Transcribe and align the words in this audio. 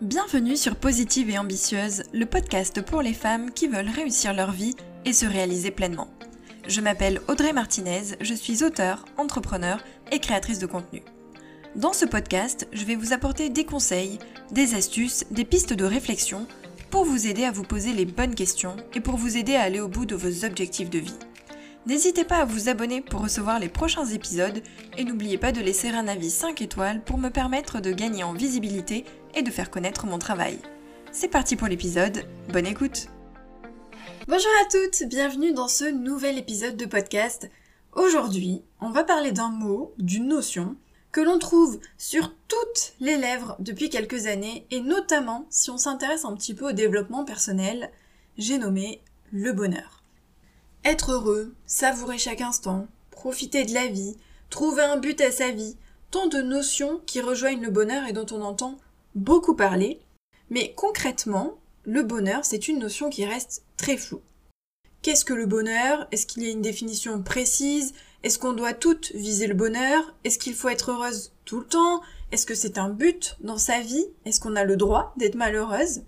Bienvenue 0.00 0.56
sur 0.56 0.76
Positive 0.76 1.28
et 1.28 1.36
Ambitieuse, 1.36 2.04
le 2.14 2.24
podcast 2.24 2.80
pour 2.80 3.02
les 3.02 3.12
femmes 3.12 3.50
qui 3.50 3.68
veulent 3.68 3.90
réussir 3.90 4.32
leur 4.32 4.50
vie 4.50 4.74
et 5.04 5.12
se 5.12 5.26
réaliser 5.26 5.70
pleinement. 5.70 6.08
Je 6.66 6.80
m'appelle 6.80 7.20
Audrey 7.28 7.52
Martinez, 7.52 8.16
je 8.18 8.32
suis 8.32 8.64
auteure, 8.64 9.04
entrepreneur 9.18 9.84
et 10.10 10.18
créatrice 10.18 10.58
de 10.58 10.64
contenu. 10.64 11.02
Dans 11.76 11.92
ce 11.92 12.06
podcast, 12.06 12.66
je 12.72 12.86
vais 12.86 12.94
vous 12.94 13.12
apporter 13.12 13.50
des 13.50 13.66
conseils, 13.66 14.18
des 14.50 14.74
astuces, 14.74 15.26
des 15.30 15.44
pistes 15.44 15.74
de 15.74 15.84
réflexion 15.84 16.46
pour 16.88 17.04
vous 17.04 17.26
aider 17.26 17.44
à 17.44 17.52
vous 17.52 17.64
poser 17.64 17.92
les 17.92 18.06
bonnes 18.06 18.34
questions 18.34 18.76
et 18.94 19.00
pour 19.00 19.18
vous 19.18 19.36
aider 19.36 19.54
à 19.54 19.64
aller 19.64 19.80
au 19.80 19.88
bout 19.88 20.06
de 20.06 20.16
vos 20.16 20.46
objectifs 20.46 20.88
de 20.88 20.98
vie. 20.98 21.18
N'hésitez 21.86 22.24
pas 22.24 22.38
à 22.38 22.44
vous 22.44 22.68
abonner 22.68 23.00
pour 23.00 23.22
recevoir 23.22 23.58
les 23.58 23.70
prochains 23.70 24.06
épisodes 24.06 24.62
et 24.98 25.04
n'oubliez 25.04 25.38
pas 25.38 25.50
de 25.50 25.60
laisser 25.60 25.88
un 25.88 26.08
avis 26.08 26.30
5 26.30 26.60
étoiles 26.60 27.02
pour 27.02 27.18
me 27.18 27.30
permettre 27.30 27.80
de 27.80 27.90
gagner 27.90 28.22
en 28.22 28.34
visibilité 28.34 29.04
et 29.34 29.42
de 29.42 29.50
faire 29.50 29.70
connaître 29.70 30.06
mon 30.06 30.18
travail. 30.18 30.58
C'est 31.12 31.28
parti 31.28 31.56
pour 31.56 31.68
l'épisode, 31.68 32.24
bonne 32.52 32.66
écoute 32.66 33.08
Bonjour 34.28 34.50
à 34.62 34.68
toutes, 34.70 35.08
bienvenue 35.08 35.52
dans 35.52 35.68
ce 35.68 35.84
nouvel 35.84 36.38
épisode 36.38 36.76
de 36.76 36.86
podcast. 36.86 37.50
Aujourd'hui, 37.92 38.62
on 38.80 38.90
va 38.90 39.02
parler 39.02 39.32
d'un 39.32 39.48
mot, 39.48 39.92
d'une 39.98 40.28
notion, 40.28 40.76
que 41.10 41.20
l'on 41.20 41.38
trouve 41.38 41.80
sur 41.98 42.32
toutes 42.46 42.94
les 43.00 43.16
lèvres 43.16 43.56
depuis 43.58 43.90
quelques 43.90 44.26
années, 44.26 44.66
et 44.70 44.80
notamment 44.80 45.46
si 45.50 45.70
on 45.70 45.78
s'intéresse 45.78 46.24
un 46.24 46.34
petit 46.34 46.54
peu 46.54 46.68
au 46.68 46.72
développement 46.72 47.24
personnel, 47.24 47.90
j'ai 48.38 48.58
nommé 48.58 49.02
le 49.32 49.52
bonheur. 49.52 50.02
Être 50.84 51.12
heureux, 51.12 51.54
savourer 51.66 52.18
chaque 52.18 52.40
instant, 52.40 52.86
profiter 53.10 53.64
de 53.64 53.74
la 53.74 53.86
vie, 53.86 54.16
trouver 54.48 54.82
un 54.82 54.96
but 54.96 55.20
à 55.20 55.32
sa 55.32 55.50
vie, 55.50 55.76
tant 56.10 56.26
de 56.26 56.40
notions 56.40 57.00
qui 57.06 57.20
rejoignent 57.20 57.62
le 57.62 57.70
bonheur 57.70 58.06
et 58.06 58.12
dont 58.12 58.26
on 58.30 58.42
entend 58.42 58.78
beaucoup 59.14 59.54
parler, 59.54 60.00
mais 60.50 60.72
concrètement, 60.74 61.58
le 61.84 62.02
bonheur, 62.02 62.44
c'est 62.44 62.68
une 62.68 62.78
notion 62.78 63.10
qui 63.10 63.24
reste 63.24 63.64
très 63.76 63.96
floue. 63.96 64.22
Qu'est-ce 65.02 65.24
que 65.24 65.32
le 65.32 65.46
bonheur? 65.46 66.06
Est-ce 66.12 66.26
qu'il 66.26 66.42
y 66.42 66.46
a 66.46 66.52
une 66.52 66.60
définition 66.60 67.22
précise? 67.22 67.94
Est-ce 68.22 68.38
qu'on 68.38 68.52
doit 68.52 68.74
toutes 68.74 69.12
viser 69.12 69.46
le 69.46 69.54
bonheur? 69.54 70.14
Est-ce 70.24 70.38
qu'il 70.38 70.54
faut 70.54 70.68
être 70.68 70.90
heureuse 70.90 71.32
tout 71.46 71.60
le 71.60 71.66
temps? 71.66 72.02
Est-ce 72.32 72.44
que 72.44 72.54
c'est 72.54 72.76
un 72.76 72.90
but 72.90 73.36
dans 73.40 73.56
sa 73.56 73.80
vie? 73.80 74.06
Est-ce 74.26 74.40
qu'on 74.40 74.56
a 74.56 74.64
le 74.64 74.76
droit 74.76 75.14
d'être 75.16 75.36
malheureuse? 75.36 76.02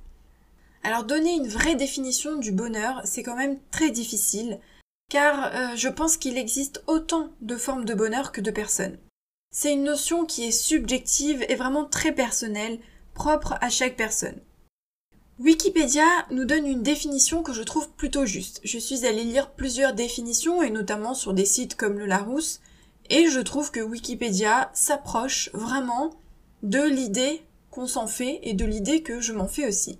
Alors 0.83 1.05
donner 1.05 1.33
une 1.33 1.49
vraie 1.49 1.75
définition 1.75 2.37
du 2.37 2.53
bonheur, 2.53 3.01
c'est 3.05 3.23
quand 3.23 3.37
même 3.37 3.59
très 3.71 3.91
difficile, 3.91 4.61
car 5.09 5.55
euh, 5.55 5.77
je 5.77 5.89
pense 5.89 6.17
qu'il 6.17 6.37
existe 6.37 6.83
autant 6.87 7.31
de 7.41 7.57
formes 7.57 7.85
de 7.85 7.95
bonheur 7.95 8.33
que 8.33 8.41
de 8.41 8.51
personnes. 8.51 8.99
C'est 9.53 9.73
une 9.73 9.85
notion 9.85 10.27
qui 10.27 10.45
est 10.45 10.53
subjective 10.53 11.45
et 11.49 11.55
vraiment 11.55 11.85
très 11.85 12.13
personnelle, 12.13 12.79
propre 13.15 13.55
à 13.61 13.71
chaque 13.71 13.97
personne. 13.97 14.41
Wikipédia 15.39 16.07
nous 16.31 16.45
donne 16.45 16.67
une 16.67 16.83
définition 16.83 17.43
que 17.43 17.53
je 17.53 17.63
trouve 17.63 17.89
plutôt 17.91 18.27
juste. 18.27 18.61
Je 18.65 18.79
suis 18.79 19.07
allée 19.07 19.25
lire 19.25 19.51
plusieurs 19.51 19.95
définitions 19.95 20.63
et 20.63 20.71
notamment 20.71 21.15
sur 21.15 21.35
des 21.35 21.47
sites 21.47 21.75
comme 21.75 21.99
le 21.99 22.07
Larousse 22.07 22.61
et 23.11 23.29
je 23.29 23.41
trouve 23.41 23.71
que 23.71 23.81
Wikipédia 23.81 24.71
s'approche 24.73 25.51
vraiment 25.53 26.11
de 26.63 26.83
l'idée 26.83 27.43
qu'on 27.71 27.87
s'en 27.87 28.07
fait 28.07 28.41
et 28.43 28.55
de 28.55 28.65
l'idée 28.65 29.03
que 29.03 29.21
je 29.21 29.33
m'en 29.33 29.49
fais 29.49 29.67
aussi. 29.67 29.99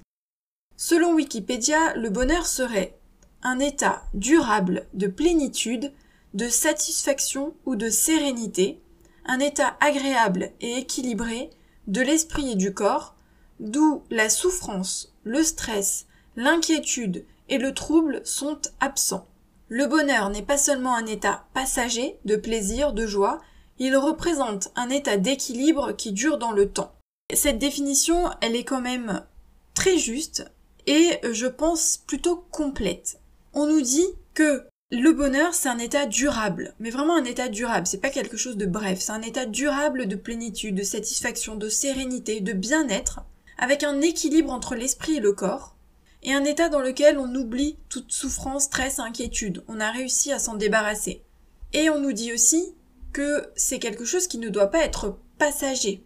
Selon 0.77 1.15
Wikipédia, 1.15 1.95
le 1.95 2.11
bonheur 2.11 2.47
serait 2.47 2.97
un 3.43 3.59
état 3.59 4.05
durable 4.15 4.87
de 4.95 5.07
plénitude, 5.07 5.93
de 6.35 6.49
satisfaction 6.49 7.55
ou 7.67 7.77
de 7.77 7.91
sérénité, 7.91 8.81
un 9.27 9.41
état 9.41 9.77
agréable 9.81 10.53
et 10.61 10.79
équilibré 10.79 11.51
de 11.87 12.01
l'esprit 12.01 12.53
et 12.53 12.57
du 12.57 12.73
corps, 12.75 13.15
d'où 13.61 14.03
la 14.11 14.29
souffrance, 14.29 15.13
le 15.25 15.43
stress, 15.43 16.07
l'inquiétude 16.37 17.25
et 17.49 17.59
le 17.59 17.75
trouble 17.75 18.21
sont 18.25 18.59
absents. 18.81 19.27
Le 19.69 19.87
bonheur 19.87 20.31
n'est 20.31 20.43
pas 20.43 20.59
seulement 20.59 20.95
un 20.95 21.07
état 21.07 21.47
passager 21.55 22.19
de 22.25 22.37
plaisir, 22.37 22.93
de 22.93 23.07
joie, 23.07 23.41
il 23.79 23.97
représente 23.97 24.71
un 24.77 24.91
état 24.91 25.17
d'équilibre 25.17 25.93
qui 25.93 26.13
dure 26.13 26.39
dans 26.39 26.53
le 26.53 26.71
temps. 26.71 26.95
Cette 27.33 27.59
définition, 27.59 28.31
elle 28.41 28.55
est 28.55 28.65
quand 28.65 28.81
même 28.81 29.25
très 29.75 29.97
juste 29.97 30.45
et 30.87 31.19
je 31.33 31.47
pense 31.47 31.97
plutôt 31.97 32.45
complète. 32.51 33.21
On 33.55 33.67
nous 33.67 33.81
dit 33.81 34.07
que 34.35 34.67
le 34.95 35.13
bonheur, 35.13 35.55
c'est 35.55 35.71
un 35.71 35.79
état 35.79 36.05
durable, 36.05 36.75
mais 36.79 36.91
vraiment 36.91 37.17
un 37.17 37.25
état 37.25 37.49
durable, 37.49 37.87
c'est 37.87 38.03
pas 38.03 38.11
quelque 38.11 38.37
chose 38.37 38.59
de 38.59 38.67
bref, 38.67 39.01
c'est 39.01 39.13
un 39.13 39.23
état 39.23 39.47
durable 39.47 40.07
de 40.07 40.17
plénitude, 40.17 40.75
de 40.75 40.83
satisfaction, 40.83 41.57
de 41.57 41.71
sérénité, 41.71 42.43
de 42.43 42.53
bien-être, 42.53 43.21
avec 43.57 43.85
un 43.85 44.03
équilibre 44.03 44.53
entre 44.53 44.75
l'esprit 44.75 45.17
et 45.17 45.21
le 45.21 45.33
corps, 45.33 45.77
et 46.23 46.35
un 46.35 46.45
état 46.45 46.69
dans 46.69 46.83
lequel 46.83 47.17
on 47.17 47.35
oublie 47.35 47.79
toute 47.89 48.13
souffrance, 48.13 48.65
stress, 48.65 48.99
inquiétude, 48.99 49.65
on 49.67 49.81
a 49.81 49.91
réussi 49.91 50.31
à 50.31 50.39
s'en 50.39 50.57
débarrasser. 50.57 51.23
Et 51.73 51.89
on 51.89 51.99
nous 51.99 52.13
dit 52.13 52.35
aussi 52.35 52.75
que 53.15 53.51
c'est 53.57 53.79
quelque 53.79 54.05
chose 54.05 54.27
qui 54.27 54.37
ne 54.37 54.51
doit 54.51 54.71
pas 54.71 54.85
être 54.85 55.19
passager. 55.39 56.05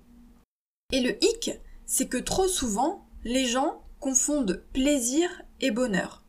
Et 0.92 1.00
le 1.00 1.22
hic, 1.24 1.50
c'est 1.86 2.06
que 2.06 2.18
trop 2.18 2.46
souvent, 2.46 3.04
les 3.24 3.46
gens 3.46 3.82
confondent 3.98 4.62
plaisir 4.72 5.28
et 5.60 5.72
bonheur. 5.72 6.22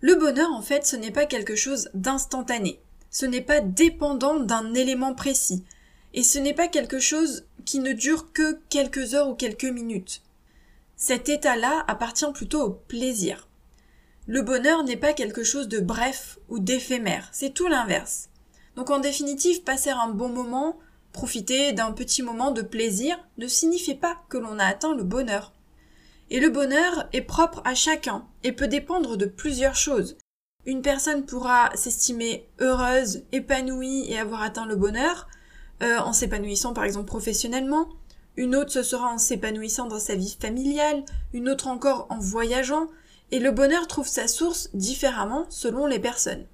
Le 0.00 0.14
bonheur, 0.14 0.52
en 0.52 0.62
fait, 0.62 0.86
ce 0.86 0.96
n'est 0.96 1.10
pas 1.10 1.26
quelque 1.26 1.56
chose 1.56 1.90
d'instantané. 1.94 2.80
Ce 3.10 3.26
n'est 3.26 3.40
pas 3.40 3.60
dépendant 3.60 4.38
d'un 4.38 4.74
élément 4.74 5.14
précis. 5.14 5.64
Et 6.14 6.22
ce 6.22 6.38
n'est 6.38 6.54
pas 6.54 6.68
quelque 6.68 7.00
chose 7.00 7.46
qui 7.64 7.80
ne 7.80 7.92
dure 7.92 8.32
que 8.32 8.60
quelques 8.70 9.14
heures 9.14 9.28
ou 9.28 9.34
quelques 9.34 9.64
minutes. 9.64 10.22
Cet 10.96 11.28
état-là 11.28 11.84
appartient 11.86 12.30
plutôt 12.32 12.62
au 12.62 12.70
plaisir. 12.70 13.48
Le 14.26 14.42
bonheur 14.42 14.84
n'est 14.84 14.96
pas 14.96 15.12
quelque 15.14 15.42
chose 15.42 15.68
de 15.68 15.80
bref 15.80 16.38
ou 16.48 16.58
d'éphémère, 16.58 17.28
c'est 17.32 17.54
tout 17.54 17.66
l'inverse. 17.66 18.28
Donc 18.76 18.90
en 18.90 18.98
définitive, 18.98 19.62
passer 19.62 19.90
un 19.90 20.08
bon 20.08 20.28
moment, 20.28 20.78
profiter 21.12 21.72
d'un 21.72 21.92
petit 21.92 22.22
moment 22.22 22.50
de 22.50 22.62
plaisir 22.62 23.18
ne 23.38 23.46
signifie 23.46 23.94
pas 23.94 24.16
que 24.28 24.36
l'on 24.36 24.58
a 24.58 24.66
atteint 24.66 24.94
le 24.94 25.02
bonheur. 25.02 25.52
Et 26.30 26.40
le 26.40 26.50
bonheur 26.50 27.08
est 27.12 27.22
propre 27.22 27.62
à 27.64 27.74
chacun 27.74 28.26
et 28.42 28.52
peut 28.52 28.68
dépendre 28.68 29.16
de 29.16 29.26
plusieurs 29.26 29.76
choses. 29.76 30.16
Une 30.66 30.82
personne 30.82 31.24
pourra 31.24 31.70
s'estimer 31.74 32.48
heureuse, 32.60 33.22
épanouie 33.32 34.04
et 34.08 34.18
avoir 34.18 34.42
atteint 34.42 34.66
le 34.66 34.76
bonheur 34.76 35.26
euh, 35.82 35.98
en 35.98 36.12
s'épanouissant 36.12 36.74
par 36.74 36.84
exemple 36.84 37.06
professionnellement. 37.06 37.88
Une 38.36 38.54
autre 38.54 38.70
ce 38.70 38.82
sera 38.82 39.08
en 39.08 39.18
s'épanouissant 39.18 39.86
dans 39.86 39.98
sa 39.98 40.14
vie 40.14 40.36
familiale, 40.38 41.04
une 41.32 41.48
autre 41.48 41.68
encore 41.68 42.06
en 42.10 42.18
voyageant, 42.18 42.88
et 43.30 43.38
le 43.38 43.50
bonheur 43.50 43.86
trouve 43.86 44.06
sa 44.06 44.28
source 44.28 44.70
différemment 44.74 45.46
selon 45.48 45.86
les 45.86 45.98
personnes. 45.98 46.46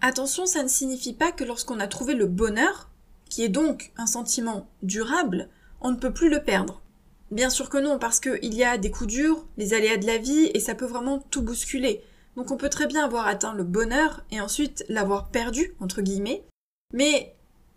Attention, 0.00 0.46
ça 0.46 0.62
ne 0.62 0.68
signifie 0.68 1.14
pas 1.14 1.32
que 1.32 1.44
lorsqu'on 1.44 1.80
a 1.80 1.86
trouvé 1.86 2.14
le 2.14 2.26
bonheur, 2.26 2.90
qui 3.30 3.42
est 3.42 3.48
donc 3.48 3.92
un 3.96 4.06
sentiment 4.06 4.68
durable, 4.82 5.48
on 5.80 5.90
ne 5.90 5.96
peut 5.96 6.12
plus 6.12 6.28
le 6.28 6.42
perdre. 6.42 6.82
Bien 7.30 7.50
sûr 7.50 7.68
que 7.68 7.78
non, 7.78 7.98
parce 7.98 8.20
qu'il 8.20 8.54
y 8.54 8.64
a 8.64 8.78
des 8.78 8.90
coups 8.90 9.12
durs, 9.12 9.46
les 9.56 9.74
aléas 9.74 9.96
de 9.96 10.06
la 10.06 10.18
vie, 10.18 10.50
et 10.54 10.60
ça 10.60 10.74
peut 10.74 10.86
vraiment 10.86 11.18
tout 11.30 11.42
bousculer. 11.42 12.02
Donc 12.36 12.50
on 12.50 12.56
peut 12.56 12.68
très 12.68 12.86
bien 12.86 13.04
avoir 13.04 13.26
atteint 13.26 13.54
le 13.54 13.64
bonheur 13.64 14.24
et 14.30 14.40
ensuite 14.40 14.84
l'avoir 14.88 15.28
perdu, 15.28 15.74
entre 15.80 16.02
guillemets. 16.02 16.44
Mais 16.92 17.34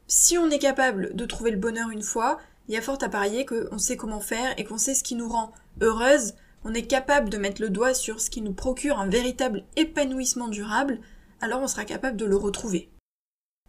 si 0.08 0.38
on 0.38 0.50
est 0.50 0.60
capable 0.60 1.16
de 1.16 1.26
trouver 1.26 1.52
le 1.52 1.58
bonheur 1.58 1.90
une 1.90 2.02
fois, 2.02 2.40
il 2.68 2.74
y 2.74 2.78
a 2.78 2.82
fort 2.82 2.98
à 3.02 3.10
parier 3.10 3.46
qu'on 3.46 3.78
sait 3.78 3.98
comment 3.98 4.20
faire 4.20 4.54
et 4.58 4.64
qu'on 4.64 4.78
sait 4.78 4.96
ce 4.96 5.04
qui 5.04 5.16
nous 5.16 5.30
rend 5.30 5.52
heureuse, 5.82 6.34
on 6.64 6.74
est 6.74 6.88
capable 6.88 7.30
de 7.30 7.38
mettre 7.38 7.62
le 7.62 7.70
doigt 7.70 7.94
sur 7.94 8.20
ce 8.20 8.30
qui 8.30 8.42
nous 8.42 8.54
procure 8.54 9.00
un 9.00 9.08
véritable 9.08 9.64
épanouissement 9.76 10.48
durable, 10.48 11.00
alors 11.40 11.62
on 11.62 11.68
sera 11.68 11.86
capable 11.86 12.18
de 12.18 12.26
le 12.26 12.36
retrouver. 12.36 12.90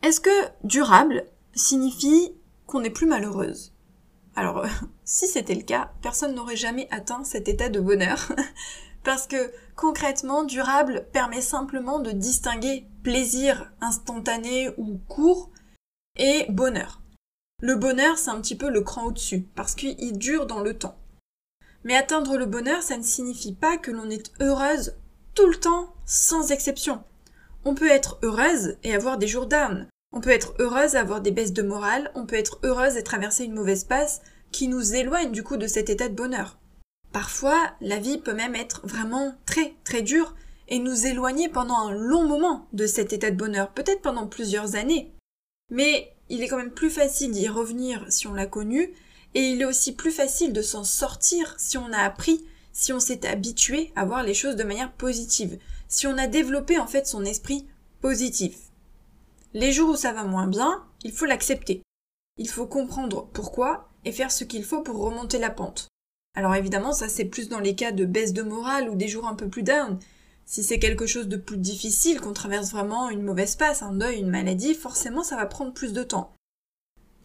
Est-ce 0.02 0.20
que 0.20 0.48
durable 0.64 1.24
signifie 1.54 2.32
qu'on 2.66 2.80
n'est 2.80 2.90
plus 2.90 3.06
malheureuse? 3.06 3.72
Alors, 4.38 4.64
si 5.04 5.26
c'était 5.26 5.54
le 5.54 5.62
cas, 5.62 5.90
personne 6.00 6.34
n'aurait 6.34 6.56
jamais 6.56 6.86
atteint 6.92 7.24
cet 7.24 7.48
état 7.48 7.68
de 7.68 7.80
bonheur. 7.80 8.32
Parce 9.04 9.26
que 9.26 9.52
concrètement, 9.74 10.44
durable 10.44 11.06
permet 11.12 11.40
simplement 11.40 11.98
de 11.98 12.12
distinguer 12.12 12.86
plaisir 13.02 13.72
instantané 13.80 14.70
ou 14.76 15.00
court 15.08 15.50
et 16.16 16.46
bonheur. 16.50 17.00
Le 17.60 17.74
bonheur, 17.74 18.16
c'est 18.16 18.30
un 18.30 18.40
petit 18.40 18.56
peu 18.56 18.70
le 18.70 18.82
cran 18.82 19.06
au-dessus, 19.06 19.48
parce 19.56 19.74
qu'il 19.74 20.18
dure 20.18 20.46
dans 20.46 20.60
le 20.60 20.78
temps. 20.78 20.96
Mais 21.82 21.96
atteindre 21.96 22.36
le 22.36 22.46
bonheur, 22.46 22.82
ça 22.82 22.96
ne 22.96 23.02
signifie 23.02 23.54
pas 23.54 23.78
que 23.78 23.90
l'on 23.90 24.10
est 24.10 24.32
heureuse 24.40 24.94
tout 25.34 25.46
le 25.48 25.56
temps, 25.56 25.94
sans 26.04 26.52
exception. 26.52 27.02
On 27.64 27.74
peut 27.74 27.90
être 27.90 28.18
heureuse 28.22 28.76
et 28.84 28.94
avoir 28.94 29.18
des 29.18 29.26
jours 29.26 29.46
d'âme. 29.46 29.86
On 30.12 30.20
peut 30.20 30.30
être 30.30 30.54
heureuse 30.58 30.94
et 30.94 30.98
avoir 30.98 31.20
des 31.20 31.30
baisses 31.30 31.52
de 31.52 31.62
morale, 31.62 32.10
on 32.14 32.26
peut 32.26 32.36
être 32.36 32.58
heureuse 32.62 32.96
et 32.96 33.02
traverser 33.02 33.44
une 33.44 33.54
mauvaise 33.54 33.84
passe 33.84 34.22
qui 34.52 34.68
nous 34.68 34.94
éloigne 34.94 35.32
du 35.32 35.42
coup 35.42 35.56
de 35.56 35.66
cet 35.66 35.90
état 35.90 36.08
de 36.08 36.14
bonheur. 36.14 36.58
Parfois, 37.12 37.72
la 37.80 37.98
vie 37.98 38.18
peut 38.18 38.34
même 38.34 38.54
être 38.54 38.86
vraiment 38.86 39.34
très 39.46 39.74
très 39.84 40.02
dure 40.02 40.34
et 40.68 40.78
nous 40.78 41.06
éloigner 41.06 41.48
pendant 41.48 41.76
un 41.76 41.92
long 41.92 42.26
moment 42.26 42.68
de 42.72 42.86
cet 42.86 43.12
état 43.12 43.30
de 43.30 43.36
bonheur, 43.36 43.72
peut-être 43.72 44.02
pendant 44.02 44.26
plusieurs 44.26 44.76
années. 44.76 45.12
Mais 45.70 46.12
il 46.28 46.42
est 46.42 46.48
quand 46.48 46.56
même 46.56 46.72
plus 46.72 46.90
facile 46.90 47.32
d'y 47.32 47.48
revenir 47.48 48.04
si 48.08 48.26
on 48.26 48.34
l'a 48.34 48.46
connu 48.46 48.92
Et 49.34 49.42
il 49.50 49.60
est 49.60 49.66
aussi 49.66 49.92
plus 49.92 50.10
facile 50.10 50.52
de 50.52 50.62
s'en 50.62 50.84
sortir 50.84 51.54
si 51.58 51.78
on 51.78 51.92
a 51.92 51.98
appris, 51.98 52.44
si 52.72 52.92
on 52.92 53.00
s'est 53.00 53.26
habitué 53.26 53.92
à 53.96 54.04
voir 54.04 54.22
les 54.22 54.34
choses 54.34 54.56
de 54.56 54.64
manière 54.64 54.92
positive, 54.92 55.58
si 55.88 56.06
on 56.06 56.18
a 56.18 56.26
développé 56.26 56.78
en 56.78 56.86
fait 56.86 57.06
son 57.06 57.24
esprit 57.24 57.66
positif. 58.00 58.67
Les 59.58 59.72
jours 59.72 59.90
où 59.90 59.96
ça 59.96 60.12
va 60.12 60.22
moins 60.22 60.46
bien, 60.46 60.84
il 61.02 61.10
faut 61.10 61.24
l'accepter. 61.24 61.82
Il 62.36 62.48
faut 62.48 62.68
comprendre 62.68 63.28
pourquoi 63.32 63.88
et 64.04 64.12
faire 64.12 64.30
ce 64.30 64.44
qu'il 64.44 64.62
faut 64.62 64.82
pour 64.82 65.00
remonter 65.00 65.40
la 65.40 65.50
pente. 65.50 65.88
Alors 66.36 66.54
évidemment, 66.54 66.92
ça 66.92 67.08
c'est 67.08 67.24
plus 67.24 67.48
dans 67.48 67.58
les 67.58 67.74
cas 67.74 67.90
de 67.90 68.04
baisse 68.04 68.32
de 68.32 68.42
morale 68.42 68.88
ou 68.88 68.94
des 68.94 69.08
jours 69.08 69.26
un 69.26 69.34
peu 69.34 69.48
plus 69.48 69.64
down. 69.64 69.98
Si 70.44 70.62
c'est 70.62 70.78
quelque 70.78 71.08
chose 71.08 71.26
de 71.26 71.36
plus 71.36 71.56
difficile, 71.56 72.20
qu'on 72.20 72.34
traverse 72.34 72.70
vraiment 72.70 73.10
une 73.10 73.24
mauvaise 73.24 73.56
passe, 73.56 73.82
un 73.82 73.94
deuil, 73.94 74.20
une 74.20 74.30
maladie, 74.30 74.74
forcément 74.74 75.24
ça 75.24 75.34
va 75.34 75.46
prendre 75.46 75.72
plus 75.72 75.92
de 75.92 76.04
temps. 76.04 76.32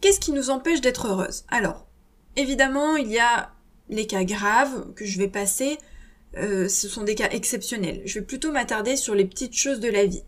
Qu'est-ce 0.00 0.18
qui 0.18 0.32
nous 0.32 0.50
empêche 0.50 0.80
d'être 0.80 1.06
heureuse? 1.06 1.44
Alors, 1.46 1.86
évidemment, 2.34 2.96
il 2.96 3.12
y 3.12 3.20
a 3.20 3.52
les 3.88 4.08
cas 4.08 4.24
graves 4.24 4.92
que 4.94 5.04
je 5.04 5.20
vais 5.20 5.28
passer, 5.28 5.78
euh, 6.36 6.68
ce 6.68 6.88
sont 6.88 7.04
des 7.04 7.14
cas 7.14 7.30
exceptionnels. 7.30 8.02
Je 8.04 8.18
vais 8.18 8.26
plutôt 8.26 8.50
m'attarder 8.50 8.96
sur 8.96 9.14
les 9.14 9.24
petites 9.24 9.54
choses 9.54 9.78
de 9.78 9.88
la 9.88 10.04
vie. 10.04 10.24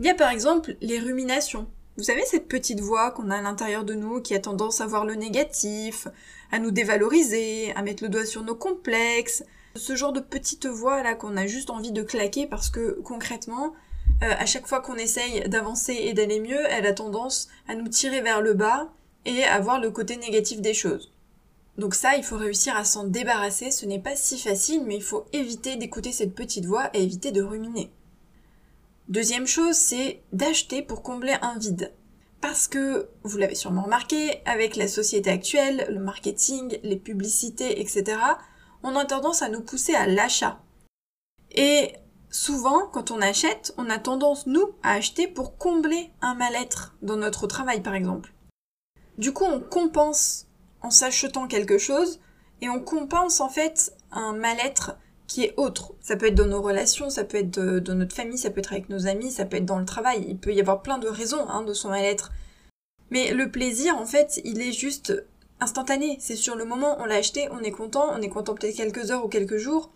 Il 0.00 0.06
y 0.06 0.08
a 0.08 0.14
par 0.14 0.30
exemple 0.30 0.76
les 0.80 0.98
ruminations. 0.98 1.66
Vous 1.98 2.04
savez 2.04 2.24
cette 2.24 2.48
petite 2.48 2.80
voix 2.80 3.10
qu'on 3.10 3.28
a 3.28 3.36
à 3.36 3.42
l'intérieur 3.42 3.84
de 3.84 3.92
nous 3.92 4.22
qui 4.22 4.34
a 4.34 4.38
tendance 4.38 4.80
à 4.80 4.86
voir 4.86 5.04
le 5.04 5.14
négatif, 5.14 6.08
à 6.50 6.58
nous 6.58 6.70
dévaloriser, 6.70 7.74
à 7.76 7.82
mettre 7.82 8.02
le 8.02 8.08
doigt 8.08 8.24
sur 8.24 8.42
nos 8.42 8.54
complexes, 8.54 9.44
ce 9.76 9.94
genre 9.94 10.14
de 10.14 10.20
petite 10.20 10.64
voix 10.64 11.02
là 11.02 11.14
qu'on 11.14 11.36
a 11.36 11.46
juste 11.46 11.68
envie 11.68 11.92
de 11.92 12.02
claquer 12.02 12.46
parce 12.46 12.70
que 12.70 12.98
concrètement, 13.04 13.74
euh, 14.22 14.32
à 14.38 14.46
chaque 14.46 14.66
fois 14.66 14.80
qu'on 14.80 14.96
essaye 14.96 15.46
d'avancer 15.50 15.92
et 15.92 16.14
d'aller 16.14 16.40
mieux, 16.40 16.64
elle 16.70 16.86
a 16.86 16.94
tendance 16.94 17.48
à 17.68 17.74
nous 17.74 17.88
tirer 17.88 18.22
vers 18.22 18.40
le 18.40 18.54
bas 18.54 18.88
et 19.26 19.44
à 19.44 19.60
voir 19.60 19.80
le 19.80 19.90
côté 19.90 20.16
négatif 20.16 20.62
des 20.62 20.72
choses. 20.72 21.12
Donc 21.76 21.94
ça, 21.94 22.16
il 22.16 22.24
faut 22.24 22.38
réussir 22.38 22.74
à 22.74 22.84
s'en 22.84 23.04
débarrasser, 23.04 23.70
ce 23.70 23.84
n'est 23.84 24.00
pas 24.00 24.16
si 24.16 24.38
facile, 24.38 24.82
mais 24.86 24.96
il 24.96 25.02
faut 25.02 25.26
éviter 25.34 25.76
d'écouter 25.76 26.10
cette 26.10 26.34
petite 26.34 26.64
voix 26.64 26.88
et 26.94 27.02
éviter 27.02 27.32
de 27.32 27.42
ruminer. 27.42 27.90
Deuxième 29.10 29.48
chose, 29.48 29.74
c'est 29.74 30.22
d'acheter 30.32 30.82
pour 30.82 31.02
combler 31.02 31.34
un 31.42 31.58
vide. 31.58 31.92
Parce 32.40 32.68
que, 32.68 33.08
vous 33.24 33.38
l'avez 33.38 33.56
sûrement 33.56 33.82
remarqué, 33.82 34.40
avec 34.44 34.76
la 34.76 34.86
société 34.86 35.30
actuelle, 35.30 35.88
le 35.90 35.98
marketing, 35.98 36.78
les 36.84 36.96
publicités, 36.96 37.80
etc., 37.80 38.20
on 38.84 38.94
a 38.94 39.04
tendance 39.04 39.42
à 39.42 39.48
nous 39.48 39.62
pousser 39.62 39.96
à 39.96 40.06
l'achat. 40.06 40.62
Et 41.50 41.92
souvent, 42.30 42.86
quand 42.86 43.10
on 43.10 43.20
achète, 43.20 43.74
on 43.78 43.90
a 43.90 43.98
tendance, 43.98 44.46
nous, 44.46 44.76
à 44.84 44.92
acheter 44.92 45.26
pour 45.26 45.58
combler 45.58 46.12
un 46.20 46.34
mal-être 46.34 46.94
dans 47.02 47.16
notre 47.16 47.48
travail, 47.48 47.82
par 47.82 47.96
exemple. 47.96 48.32
Du 49.18 49.32
coup, 49.32 49.44
on 49.44 49.58
compense 49.58 50.46
en 50.82 50.92
s'achetant 50.92 51.48
quelque 51.48 51.78
chose 51.78 52.20
et 52.60 52.68
on 52.68 52.78
compense 52.78 53.40
en 53.40 53.48
fait 53.48 53.92
un 54.12 54.34
mal-être 54.34 54.96
qui 55.30 55.44
est 55.44 55.54
autre. 55.56 55.92
Ça 56.00 56.16
peut 56.16 56.26
être 56.26 56.34
dans 56.34 56.46
nos 56.46 56.60
relations, 56.60 57.08
ça 57.08 57.22
peut 57.22 57.38
être 57.38 57.50
dans 57.50 57.94
notre 57.94 58.16
famille, 58.16 58.36
ça 58.36 58.50
peut 58.50 58.58
être 58.58 58.72
avec 58.72 58.88
nos 58.88 59.06
amis, 59.06 59.30
ça 59.30 59.44
peut 59.44 59.58
être 59.58 59.64
dans 59.64 59.78
le 59.78 59.84
travail. 59.84 60.26
Il 60.28 60.38
peut 60.38 60.52
y 60.52 60.60
avoir 60.60 60.82
plein 60.82 60.98
de 60.98 61.06
raisons 61.06 61.48
hein, 61.48 61.62
de 61.62 61.72
son 61.72 61.90
mal-être. 61.90 62.32
Mais 63.10 63.32
le 63.32 63.48
plaisir, 63.48 63.96
en 63.96 64.06
fait, 64.06 64.40
il 64.44 64.60
est 64.60 64.72
juste 64.72 65.24
instantané. 65.60 66.16
C'est 66.18 66.34
sur 66.34 66.56
le 66.56 66.64
moment, 66.64 66.96
on 66.98 67.04
l'a 67.04 67.14
acheté, 67.14 67.48
on 67.52 67.60
est 67.60 67.70
content, 67.70 68.10
on 68.12 68.20
est 68.20 68.28
content 68.28 68.54
peut-être 68.54 68.76
quelques 68.76 69.12
heures 69.12 69.24
ou 69.24 69.28
quelques 69.28 69.56
jours. 69.56 69.92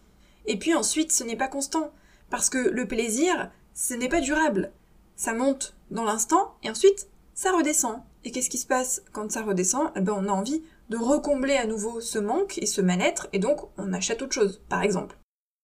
Et 0.46 0.56
puis 0.56 0.72
ensuite, 0.72 1.10
ce 1.10 1.24
n'est 1.24 1.36
pas 1.36 1.48
constant. 1.48 1.90
Parce 2.30 2.48
que 2.48 2.58
le 2.58 2.86
plaisir, 2.86 3.50
ce 3.74 3.94
n'est 3.94 4.08
pas 4.08 4.20
durable. 4.20 4.70
Ça 5.16 5.34
monte 5.34 5.74
dans 5.90 6.04
l'instant 6.04 6.54
et 6.62 6.70
ensuite, 6.70 7.08
ça 7.34 7.50
redescend. 7.50 8.02
Et 8.24 8.30
qu'est-ce 8.30 8.50
qui 8.50 8.58
se 8.58 8.66
passe 8.68 9.02
quand 9.12 9.32
ça 9.32 9.42
redescend? 9.42 9.90
Eh 9.96 10.00
ben, 10.00 10.14
on 10.16 10.28
a 10.28 10.32
envie 10.32 10.62
de 10.90 10.96
recombler 10.96 11.56
à 11.56 11.66
nouveau 11.66 12.00
ce 12.00 12.20
manque 12.20 12.58
et 12.58 12.66
ce 12.66 12.80
mal-être, 12.80 13.28
et 13.32 13.38
donc 13.38 13.68
on 13.78 13.92
achète 13.92 14.22
autre 14.22 14.34
chose, 14.34 14.62
par 14.68 14.82
exemple. 14.82 15.16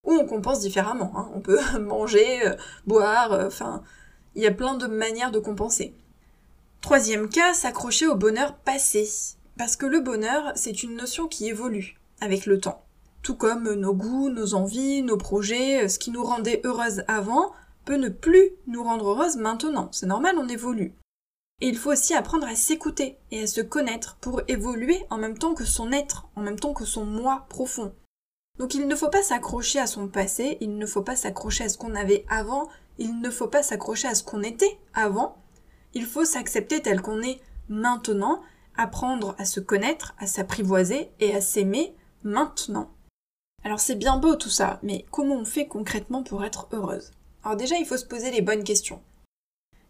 Ou 0.05 0.13
on 0.13 0.27
compense 0.27 0.61
différemment. 0.61 1.13
Hein. 1.17 1.31
On 1.35 1.41
peut 1.41 1.61
manger, 1.79 2.47
euh, 2.47 2.55
boire, 2.87 3.33
euh, 3.33 3.47
enfin, 3.47 3.83
il 4.35 4.43
y 4.43 4.47
a 4.47 4.53
plein 4.53 4.75
de 4.75 4.87
manières 4.87 5.31
de 5.31 5.39
compenser. 5.39 5.95
Troisième 6.81 7.29
cas, 7.29 7.53
s'accrocher 7.53 8.07
au 8.07 8.15
bonheur 8.15 8.55
passé. 8.55 9.09
Parce 9.59 9.77
que 9.77 9.87
le 9.87 10.01
bonheur, 10.01 10.53
c'est 10.55 10.83
une 10.83 10.97
notion 10.97 11.29
qui 11.29 11.49
évolue 11.49 11.99
avec 12.21 12.47
le 12.47 12.59
temps. 12.59 12.83
Tout 13.23 13.35
comme 13.35 13.75
nos 13.75 13.93
goûts, 13.93 14.31
nos 14.31 14.55
envies, 14.55 15.03
nos 15.03 15.19
projets, 15.19 15.89
ce 15.89 15.99
qui 15.99 16.11
nous 16.11 16.25
rendait 16.25 16.63
heureuse 16.65 17.03
avant, 17.07 17.53
peut 17.85 17.97
ne 17.97 18.09
plus 18.09 18.51
nous 18.67 18.83
rendre 18.83 19.11
heureuse 19.11 19.37
maintenant. 19.37 19.89
C'est 19.93 20.07
normal, 20.07 20.37
on 20.39 20.49
évolue. 20.49 20.95
Et 21.61 21.69
il 21.69 21.77
faut 21.77 21.93
aussi 21.93 22.15
apprendre 22.15 22.47
à 22.47 22.55
s'écouter 22.55 23.19
et 23.31 23.43
à 23.43 23.47
se 23.47 23.61
connaître 23.61 24.17
pour 24.23 24.41
évoluer 24.49 25.05
en 25.11 25.19
même 25.19 25.37
temps 25.37 25.53
que 25.53 25.67
son 25.67 25.93
être, 25.93 26.27
en 26.35 26.41
même 26.41 26.59
temps 26.59 26.73
que 26.73 26.87
son 26.87 27.05
moi 27.05 27.45
profond. 27.51 27.93
Donc 28.61 28.75
il 28.75 28.87
ne 28.87 28.95
faut 28.95 29.09
pas 29.09 29.23
s'accrocher 29.23 29.79
à 29.79 29.87
son 29.87 30.07
passé, 30.07 30.59
il 30.61 30.77
ne 30.77 30.85
faut 30.85 31.01
pas 31.01 31.17
s'accrocher 31.17 31.65
à 31.65 31.71
ce 31.71 31.79
qu'on 31.79 31.95
avait 31.95 32.27
avant, 32.29 32.69
il 32.99 33.19
ne 33.21 33.31
faut 33.31 33.47
pas 33.47 33.63
s'accrocher 33.63 34.07
à 34.07 34.15
ce 34.15 34.23
qu'on 34.23 34.43
était 34.43 34.79
avant. 34.93 35.39
Il 35.95 36.05
faut 36.05 36.27
s'accepter 36.27 36.83
tel 36.83 37.01
qu'on 37.01 37.23
est 37.23 37.41
maintenant, 37.71 38.43
apprendre 38.77 39.35
à 39.39 39.47
se 39.47 39.61
connaître, 39.61 40.15
à 40.19 40.27
s'apprivoiser 40.27 41.11
et 41.21 41.35
à 41.35 41.41
s'aimer 41.41 41.95
maintenant. 42.23 42.91
Alors 43.65 43.81
c'est 43.81 43.95
bien 43.95 44.19
beau 44.19 44.37
tout 44.37 44.51
ça, 44.51 44.79
mais 44.83 45.07
comment 45.11 45.37
on 45.37 45.47
fait 45.47 45.67
concrètement 45.67 46.23
pour 46.23 46.45
être 46.45 46.69
heureuse? 46.73 47.13
Alors 47.43 47.57
déjà 47.57 47.79
il 47.79 47.87
faut 47.87 47.97
se 47.97 48.05
poser 48.05 48.31
les 48.31 48.43
bonnes 48.43 48.63
questions. 48.63 49.01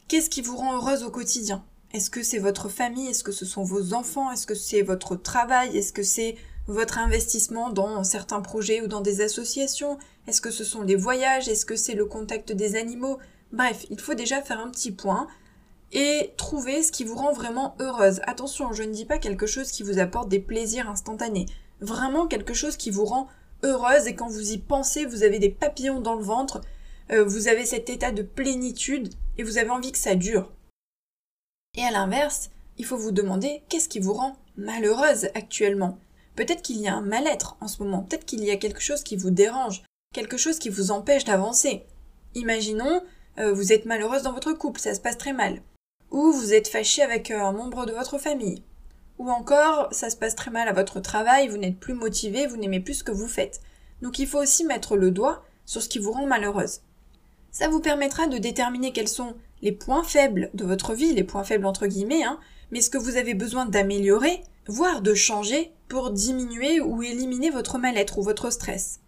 Qu'est-ce 0.06 0.31
qui 0.31 0.43
vous 0.43 0.56
rend 0.56 0.76
heureuse 0.76 1.02
au 1.02 1.11
quotidien? 1.11 1.64
Est-ce 1.93 2.08
que 2.08 2.23
c'est 2.23 2.38
votre 2.38 2.69
famille? 2.69 3.08
Est-ce 3.08 3.25
que 3.25 3.32
ce 3.32 3.44
sont 3.44 3.64
vos 3.64 3.94
enfants? 3.94 4.31
Est-ce 4.31 4.46
que 4.46 4.55
c'est 4.55 4.82
votre 4.82 5.16
travail? 5.16 5.76
Est-ce 5.76 5.93
que 5.93 6.05
c'est 6.05 6.37
votre 6.70 6.99
investissement 6.99 7.70
dans 7.70 8.05
certains 8.05 8.40
projets 8.40 8.81
ou 8.81 8.87
dans 8.87 9.00
des 9.00 9.20
associations 9.20 9.99
Est-ce 10.26 10.40
que 10.40 10.50
ce 10.50 10.64
sont 10.64 10.82
les 10.82 10.96
voyages 10.96 11.49
Est-ce 11.49 11.67
que 11.67 11.76
c'est 11.76 11.94
le 11.94 12.05
contact 12.05 12.52
des 12.52 12.76
animaux? 12.76 13.19
Bref, 13.52 13.87
il 13.90 14.00
faut 14.00 14.14
déjà 14.14 14.40
faire 14.43 14.61
un 14.61 14.70
petit 14.70 14.93
point 14.93 15.26
et 15.93 16.32
trouver 16.37 16.82
ce 16.82 16.93
qui 16.93 17.05
vous 17.05 17.17
rend 17.17 17.32
vraiment 17.32 17.75
heureuse. 17.81 18.20
Attention, 18.26 18.72
je 18.72 18.84
ne 18.84 18.93
dis 18.93 19.05
pas 19.05 19.19
quelque 19.19 19.46
chose 19.46 19.72
qui 19.72 19.82
vous 19.82 19.99
apporte 19.99 20.28
des 20.28 20.38
plaisirs 20.38 20.88
instantanés. 20.88 21.46
Vraiment 21.81 22.26
quelque 22.26 22.55
chose 22.55 22.76
qui 22.76 22.90
vous 22.90 23.05
rend 23.05 23.28
heureuse 23.62 24.06
et 24.06 24.14
quand 24.14 24.28
vous 24.28 24.52
y 24.52 24.58
pensez, 24.58 25.05
vous 25.05 25.25
avez 25.25 25.38
des 25.38 25.50
papillons 25.50 26.00
dans 26.00 26.14
le 26.14 26.23
ventre, 26.23 26.61
euh, 27.11 27.25
vous 27.25 27.49
avez 27.49 27.66
cet 27.66 27.90
état 27.90 28.12
de 28.12 28.23
plénitude 28.23 29.12
et 29.37 29.43
vous 29.43 29.58
avez 29.58 29.70
envie 29.70 29.93
que 29.93 29.99
ça 29.99 30.14
dure. 30.14 30.52
Et 31.76 31.82
à 31.82 31.90
l'inverse, 31.90 32.50
il 32.78 32.84
faut 32.84 32.96
vous 32.96 33.12
demander 33.12 33.62
qu'est-ce 33.69 33.88
qui 33.88 34.00
vous 34.00 34.14
rend 34.14 34.37
malheureuse 34.56 35.28
actuellement? 35.34 35.99
Peut-être 36.40 36.62
qu'il 36.62 36.81
y 36.81 36.88
a 36.88 36.94
un 36.94 37.02
mal-être 37.02 37.58
en 37.60 37.69
ce 37.69 37.82
moment, 37.82 38.00
peut-être 38.00 38.25
qu'il 38.25 38.42
y 38.42 38.50
a 38.50 38.56
quelque 38.56 38.80
chose 38.80 39.02
qui 39.02 39.14
vous 39.14 39.28
dérange, 39.28 39.82
quelque 40.14 40.38
chose 40.38 40.59
qui 40.59 40.70
vous 40.70 40.90
empêche 40.90 41.26
d'avancer. 41.26 41.85
Imaginons, 42.35 43.02
euh, 43.38 43.52
vous 43.52 43.75
êtes 43.75 43.85
malheureuse 43.85 44.23
dans 44.23 44.32
votre 44.32 44.54
couple, 44.54 44.80
ça 44.80 44.94
se 44.94 45.02
passe 45.02 45.18
très 45.18 45.35
mal. 45.35 45.61
Ou 46.11 46.32
vous 46.32 46.54
êtes 46.54 46.68
fâché 46.68 47.02
avec 47.02 47.30
euh, 47.30 47.38
un 47.38 47.52
membre 47.52 47.85
de 47.85 47.92
votre 47.92 48.16
famille. 48.16 48.62
Ou 49.18 49.30
encore, 49.30 49.88
ça 49.92 50.09
se 50.09 50.16
passe 50.16 50.35
très 50.35 50.50
mal 50.50 50.66
à 50.66 50.73
votre 50.73 50.99
travail, 51.00 51.49
vous 51.49 51.59
n'êtes 51.59 51.78
plus 51.78 51.92
motivé, 51.92 52.47
vous 52.47 52.56
n'aimez 52.56 52.80
plus 52.80 52.94
ce 52.94 53.04
que 53.04 53.12
vous 53.12 53.28
faites. 53.28 53.61
Donc 54.00 54.18
il 54.18 54.26
faut 54.26 54.40
aussi 54.40 54.64
mettre 54.64 54.97
le 54.97 55.11
doigt 55.11 55.44
sur 55.66 55.82
ce 55.82 55.90
qui 55.90 55.99
vous 55.99 56.12
rend 56.12 56.26
malheureuse. 56.26 56.80
Ça 57.50 57.68
vous 57.68 57.80
permettra 57.80 58.28
de 58.28 58.38
déterminer 58.38 58.94
quels 58.94 59.09
sont 59.09 59.35
les 59.61 59.73
points 59.73 60.04
faibles 60.04 60.49
de 60.54 60.64
votre 60.64 60.94
vie, 60.94 61.12
les 61.12 61.23
points 61.23 61.44
faibles 61.44 61.66
entre 61.66 61.87
guillemets, 61.87 62.25
hein, 62.25 62.40
mais 62.70 62.80
ce 62.80 62.88
que 62.88 62.97
vous 62.97 63.18
avez 63.18 63.35
besoin 63.35 63.66
d'améliorer, 63.66 64.42
voire 64.70 65.02
de 65.02 65.14
changer 65.14 65.72
pour 65.88 66.10
diminuer 66.10 66.80
ou 66.80 67.02
éliminer 67.02 67.50
votre 67.50 67.78
mal-être 67.78 68.18
ou 68.18 68.22
votre 68.22 68.50
stress. 68.50 69.00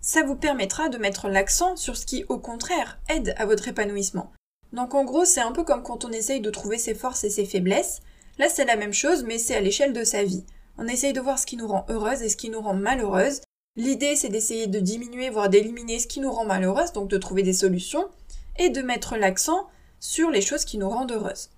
Ça 0.00 0.22
vous 0.22 0.36
permettra 0.36 0.88
de 0.90 0.98
mettre 0.98 1.28
l'accent 1.28 1.76
sur 1.76 1.96
ce 1.96 2.04
qui, 2.04 2.24
au 2.28 2.38
contraire, 2.38 2.98
aide 3.08 3.34
à 3.38 3.46
votre 3.46 3.68
épanouissement. 3.68 4.30
Donc 4.72 4.94
en 4.94 5.04
gros, 5.04 5.24
c'est 5.24 5.40
un 5.40 5.52
peu 5.52 5.64
comme 5.64 5.82
quand 5.82 6.04
on 6.04 6.12
essaye 6.12 6.40
de 6.40 6.50
trouver 6.50 6.76
ses 6.76 6.94
forces 6.94 7.24
et 7.24 7.30
ses 7.30 7.46
faiblesses. 7.46 8.02
Là, 8.38 8.48
c'est 8.50 8.66
la 8.66 8.76
même 8.76 8.92
chose, 8.92 9.24
mais 9.24 9.38
c'est 9.38 9.56
à 9.56 9.60
l'échelle 9.60 9.94
de 9.94 10.04
sa 10.04 10.24
vie. 10.24 10.44
On 10.76 10.86
essaye 10.86 11.12
de 11.12 11.20
voir 11.20 11.38
ce 11.38 11.46
qui 11.46 11.56
nous 11.56 11.68
rend 11.68 11.86
heureuse 11.88 12.22
et 12.22 12.28
ce 12.28 12.36
qui 12.36 12.50
nous 12.50 12.60
rend 12.60 12.74
malheureuse, 12.74 13.40
L'idée, 13.76 14.14
c'est 14.14 14.28
d'essayer 14.28 14.68
de 14.68 14.78
diminuer, 14.78 15.30
voire 15.30 15.48
d'éliminer 15.48 15.98
ce 15.98 16.06
qui 16.06 16.20
nous 16.20 16.30
rend 16.30 16.44
malheureuse, 16.44 16.92
donc 16.92 17.08
de 17.08 17.18
trouver 17.18 17.42
des 17.42 17.52
solutions, 17.52 18.08
et 18.56 18.70
de 18.70 18.82
mettre 18.82 19.16
l'accent 19.16 19.68
sur 19.98 20.30
les 20.30 20.42
choses 20.42 20.64
qui 20.64 20.78
nous 20.78 20.88
rendent 20.88 21.10
heureuses. 21.10 21.50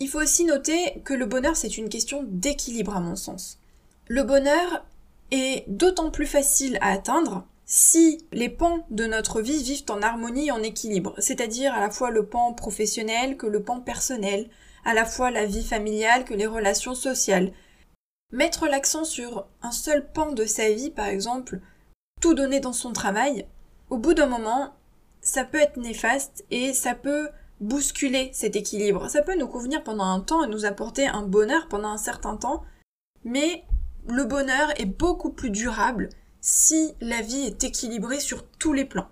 Il 0.00 0.08
faut 0.08 0.20
aussi 0.20 0.44
noter 0.44 1.00
que 1.04 1.14
le 1.14 1.26
bonheur, 1.26 1.56
c'est 1.56 1.78
une 1.78 1.88
question 1.88 2.24
d'équilibre 2.26 2.96
à 2.96 3.00
mon 3.00 3.16
sens. 3.16 3.58
Le 4.08 4.22
bonheur 4.22 4.84
est 5.30 5.64
d'autant 5.68 6.10
plus 6.10 6.26
facile 6.26 6.78
à 6.80 6.90
atteindre 6.90 7.46
si 7.66 8.26
les 8.32 8.48
pans 8.48 8.84
de 8.90 9.06
notre 9.06 9.40
vie 9.40 9.62
vivent 9.62 9.84
en 9.90 10.02
harmonie 10.02 10.48
et 10.48 10.52
en 10.52 10.62
équilibre, 10.62 11.14
c'est-à-dire 11.18 11.72
à 11.72 11.80
la 11.80 11.90
fois 11.90 12.10
le 12.10 12.26
pan 12.26 12.52
professionnel 12.52 13.36
que 13.36 13.46
le 13.46 13.62
pan 13.62 13.80
personnel, 13.80 14.48
à 14.84 14.94
la 14.94 15.04
fois 15.04 15.30
la 15.30 15.46
vie 15.46 15.62
familiale 15.62 16.24
que 16.24 16.34
les 16.34 16.46
relations 16.46 16.96
sociales, 16.96 17.52
Mettre 18.32 18.68
l'accent 18.68 19.04
sur 19.04 19.48
un 19.60 19.72
seul 19.72 20.06
pan 20.12 20.30
de 20.30 20.44
sa 20.44 20.70
vie, 20.70 20.90
par 20.90 21.06
exemple, 21.06 21.60
tout 22.20 22.34
donner 22.34 22.60
dans 22.60 22.72
son 22.72 22.92
travail, 22.92 23.46
au 23.88 23.98
bout 23.98 24.14
d'un 24.14 24.26
moment, 24.26 24.72
ça 25.20 25.44
peut 25.44 25.58
être 25.58 25.78
néfaste 25.78 26.44
et 26.52 26.72
ça 26.72 26.94
peut 26.94 27.28
bousculer 27.60 28.30
cet 28.32 28.56
équilibre. 28.56 29.08
Ça 29.08 29.22
peut 29.22 29.36
nous 29.36 29.48
convenir 29.48 29.84
pendant 29.84 30.04
un 30.04 30.20
temps 30.20 30.42
et 30.42 30.48
nous 30.48 30.64
apporter 30.64 31.06
un 31.06 31.22
bonheur 31.22 31.68
pendant 31.68 31.88
un 31.88 31.98
certain 31.98 32.36
temps, 32.36 32.64
Mais 33.24 33.64
le 34.08 34.24
bonheur 34.24 34.72
est 34.80 34.86
beaucoup 34.86 35.30
plus 35.30 35.50
durable 35.50 36.08
si 36.40 36.94
la 37.00 37.20
vie 37.20 37.42
est 37.42 37.64
équilibrée 37.64 38.20
sur 38.20 38.46
tous 38.46 38.72
les 38.72 38.86
plans. 38.86 39.08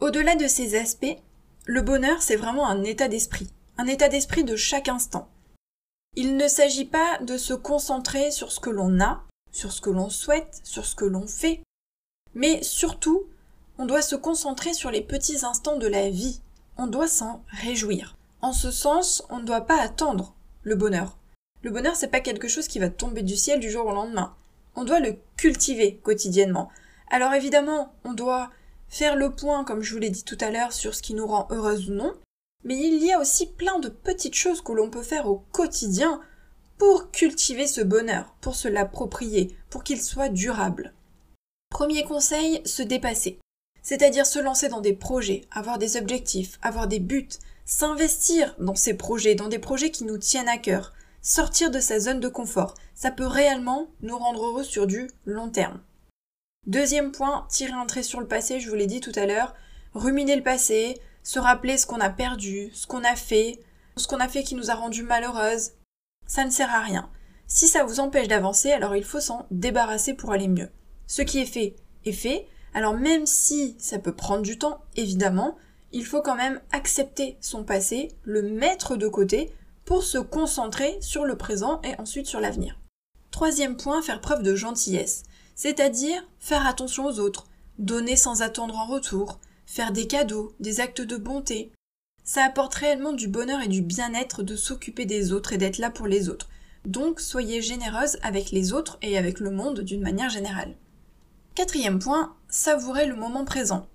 Au-delà 0.00 0.36
de 0.36 0.46
ces 0.46 0.76
aspects, 0.76 1.16
le 1.64 1.82
bonheur, 1.82 2.22
c'est 2.22 2.36
vraiment 2.36 2.68
un 2.68 2.84
état 2.84 3.08
d'esprit, 3.08 3.50
un 3.78 3.86
état 3.86 4.08
d'esprit 4.08 4.44
de 4.44 4.54
chaque 4.54 4.88
instant. 4.88 5.28
Il 6.14 6.36
ne 6.36 6.46
s'agit 6.46 6.84
pas 6.84 7.18
de 7.18 7.36
se 7.36 7.52
concentrer 7.52 8.30
sur 8.30 8.52
ce 8.52 8.60
que 8.60 8.70
l'on 8.70 9.00
a, 9.00 9.24
sur 9.50 9.72
ce 9.72 9.80
que 9.80 9.90
l'on 9.90 10.08
souhaite, 10.08 10.60
sur 10.62 10.86
ce 10.86 10.94
que 10.94 11.04
l'on 11.04 11.26
fait, 11.26 11.62
mais 12.34 12.62
surtout, 12.62 13.24
on 13.78 13.86
doit 13.86 14.02
se 14.02 14.14
concentrer 14.14 14.74
sur 14.74 14.90
les 14.90 15.02
petits 15.02 15.44
instants 15.44 15.78
de 15.78 15.86
la 15.86 16.10
vie. 16.10 16.40
On 16.78 16.86
doit 16.86 17.08
s'en 17.08 17.42
réjouir. 17.48 18.16
En 18.42 18.52
ce 18.52 18.70
sens, 18.70 19.24
on 19.30 19.38
ne 19.38 19.44
doit 19.44 19.62
pas 19.62 19.80
attendre 19.80 20.34
le 20.62 20.74
bonheur. 20.74 21.16
Le 21.62 21.70
bonheur, 21.70 21.96
c'est 21.96 22.08
pas 22.08 22.20
quelque 22.20 22.48
chose 22.48 22.68
qui 22.68 22.78
va 22.78 22.90
tomber 22.90 23.22
du 23.22 23.36
ciel 23.36 23.60
du 23.60 23.70
jour 23.70 23.86
au 23.86 23.92
lendemain. 23.92 24.34
On 24.74 24.84
doit 24.84 25.00
le 25.00 25.16
cultiver 25.36 25.96
quotidiennement. 25.96 26.70
Alors 27.10 27.32
évidemment, 27.32 27.94
on 28.04 28.12
doit 28.12 28.50
faire 28.88 29.16
le 29.16 29.30
point, 29.30 29.64
comme 29.64 29.82
je 29.82 29.92
vous 29.94 30.00
l'ai 30.00 30.10
dit 30.10 30.24
tout 30.24 30.38
à 30.40 30.50
l'heure, 30.50 30.72
sur 30.72 30.94
ce 30.94 31.02
qui 31.02 31.14
nous 31.14 31.26
rend 31.26 31.48
heureuse 31.50 31.90
ou 31.90 31.94
non, 31.94 32.12
mais 32.64 32.76
il 32.76 33.02
y 33.04 33.12
a 33.12 33.20
aussi 33.20 33.46
plein 33.46 33.78
de 33.78 33.88
petites 33.88 34.34
choses 34.34 34.60
que 34.60 34.72
l'on 34.72 34.90
peut 34.90 35.02
faire 35.02 35.28
au 35.28 35.44
quotidien 35.52 36.20
pour 36.78 37.10
cultiver 37.10 37.66
ce 37.66 37.80
bonheur, 37.80 38.34
pour 38.40 38.54
se 38.54 38.68
l'approprier, 38.68 39.56
pour 39.70 39.82
qu'il 39.82 40.02
soit 40.02 40.28
durable. 40.28 40.92
Premier 41.70 42.04
conseil, 42.04 42.60
se 42.64 42.82
dépasser. 42.82 43.38
C'est-à-dire 43.86 44.26
se 44.26 44.40
lancer 44.40 44.68
dans 44.68 44.80
des 44.80 44.94
projets, 44.94 45.42
avoir 45.52 45.78
des 45.78 45.96
objectifs, 45.96 46.58
avoir 46.60 46.88
des 46.88 46.98
buts, 46.98 47.28
s'investir 47.64 48.56
dans 48.58 48.74
ces 48.74 48.94
projets, 48.94 49.36
dans 49.36 49.46
des 49.46 49.60
projets 49.60 49.92
qui 49.92 50.02
nous 50.02 50.18
tiennent 50.18 50.48
à 50.48 50.58
cœur, 50.58 50.92
sortir 51.22 51.70
de 51.70 51.78
sa 51.78 52.00
zone 52.00 52.18
de 52.18 52.26
confort. 52.26 52.74
Ça 52.96 53.12
peut 53.12 53.28
réellement 53.28 53.86
nous 54.00 54.18
rendre 54.18 54.44
heureux 54.44 54.64
sur 54.64 54.88
du 54.88 55.08
long 55.24 55.50
terme. 55.50 55.80
Deuxième 56.66 57.12
point, 57.12 57.46
tirer 57.48 57.74
un 57.74 57.86
trait 57.86 58.02
sur 58.02 58.18
le 58.18 58.26
passé, 58.26 58.58
je 58.58 58.68
vous 58.68 58.74
l'ai 58.74 58.88
dit 58.88 58.98
tout 58.98 59.12
à 59.14 59.24
l'heure, 59.24 59.54
ruminer 59.94 60.34
le 60.34 60.42
passé, 60.42 61.00
se 61.22 61.38
rappeler 61.38 61.78
ce 61.78 61.86
qu'on 61.86 62.00
a 62.00 62.10
perdu, 62.10 62.70
ce 62.72 62.88
qu'on 62.88 63.04
a 63.04 63.14
fait, 63.14 63.60
ce 63.96 64.08
qu'on 64.08 64.18
a 64.18 64.26
fait 64.26 64.42
qui 64.42 64.56
nous 64.56 64.72
a 64.72 64.74
rendu 64.74 65.04
malheureuse. 65.04 65.74
Ça 66.26 66.44
ne 66.44 66.50
sert 66.50 66.74
à 66.74 66.80
rien. 66.80 67.08
Si 67.46 67.68
ça 67.68 67.84
vous 67.84 68.00
empêche 68.00 68.26
d'avancer, 68.26 68.72
alors 68.72 68.96
il 68.96 69.04
faut 69.04 69.20
s'en 69.20 69.46
débarrasser 69.52 70.14
pour 70.14 70.32
aller 70.32 70.48
mieux. 70.48 70.70
Ce 71.06 71.22
qui 71.22 71.38
est 71.38 71.46
fait 71.46 71.76
est 72.04 72.10
fait, 72.10 72.48
alors 72.76 72.92
même 72.94 73.24
si 73.24 73.74
ça 73.78 73.98
peut 73.98 74.14
prendre 74.14 74.42
du 74.42 74.58
temps, 74.58 74.82
évidemment, 74.96 75.56
il 75.92 76.04
faut 76.04 76.20
quand 76.20 76.36
même 76.36 76.60
accepter 76.72 77.38
son 77.40 77.64
passé, 77.64 78.12
le 78.22 78.42
mettre 78.42 78.96
de 78.96 79.08
côté 79.08 79.50
pour 79.86 80.02
se 80.02 80.18
concentrer 80.18 80.98
sur 81.00 81.24
le 81.24 81.38
présent 81.38 81.80
et 81.84 81.98
ensuite 81.98 82.26
sur 82.26 82.38
l'avenir. 82.38 82.78
Troisième 83.30 83.78
point, 83.78 84.02
faire 84.02 84.20
preuve 84.20 84.42
de 84.42 84.54
gentillesse, 84.54 85.22
c'est-à-dire 85.54 86.22
faire 86.38 86.66
attention 86.66 87.06
aux 87.06 87.18
autres, 87.18 87.46
donner 87.78 88.14
sans 88.14 88.42
attendre 88.42 88.76
en 88.76 88.84
retour, 88.84 89.40
faire 89.64 89.90
des 89.90 90.06
cadeaux, 90.06 90.52
des 90.60 90.80
actes 90.80 91.00
de 91.00 91.16
bonté. 91.16 91.72
Ça 92.24 92.44
apporte 92.44 92.74
réellement 92.74 93.14
du 93.14 93.26
bonheur 93.26 93.62
et 93.62 93.68
du 93.68 93.80
bien-être 93.80 94.42
de 94.42 94.54
s'occuper 94.54 95.06
des 95.06 95.32
autres 95.32 95.54
et 95.54 95.58
d'être 95.58 95.78
là 95.78 95.90
pour 95.90 96.08
les 96.08 96.28
autres. 96.28 96.50
Donc 96.84 97.20
soyez 97.20 97.62
généreuse 97.62 98.18
avec 98.22 98.50
les 98.50 98.74
autres 98.74 98.98
et 99.00 99.16
avec 99.16 99.40
le 99.40 99.50
monde 99.50 99.80
d'une 99.80 100.02
manière 100.02 100.28
générale. 100.28 100.76
Quatrième 101.54 102.00
point, 102.00 102.35
savourer 102.48 103.06
le 103.06 103.16
moment 103.16 103.44
présent, 103.44 103.86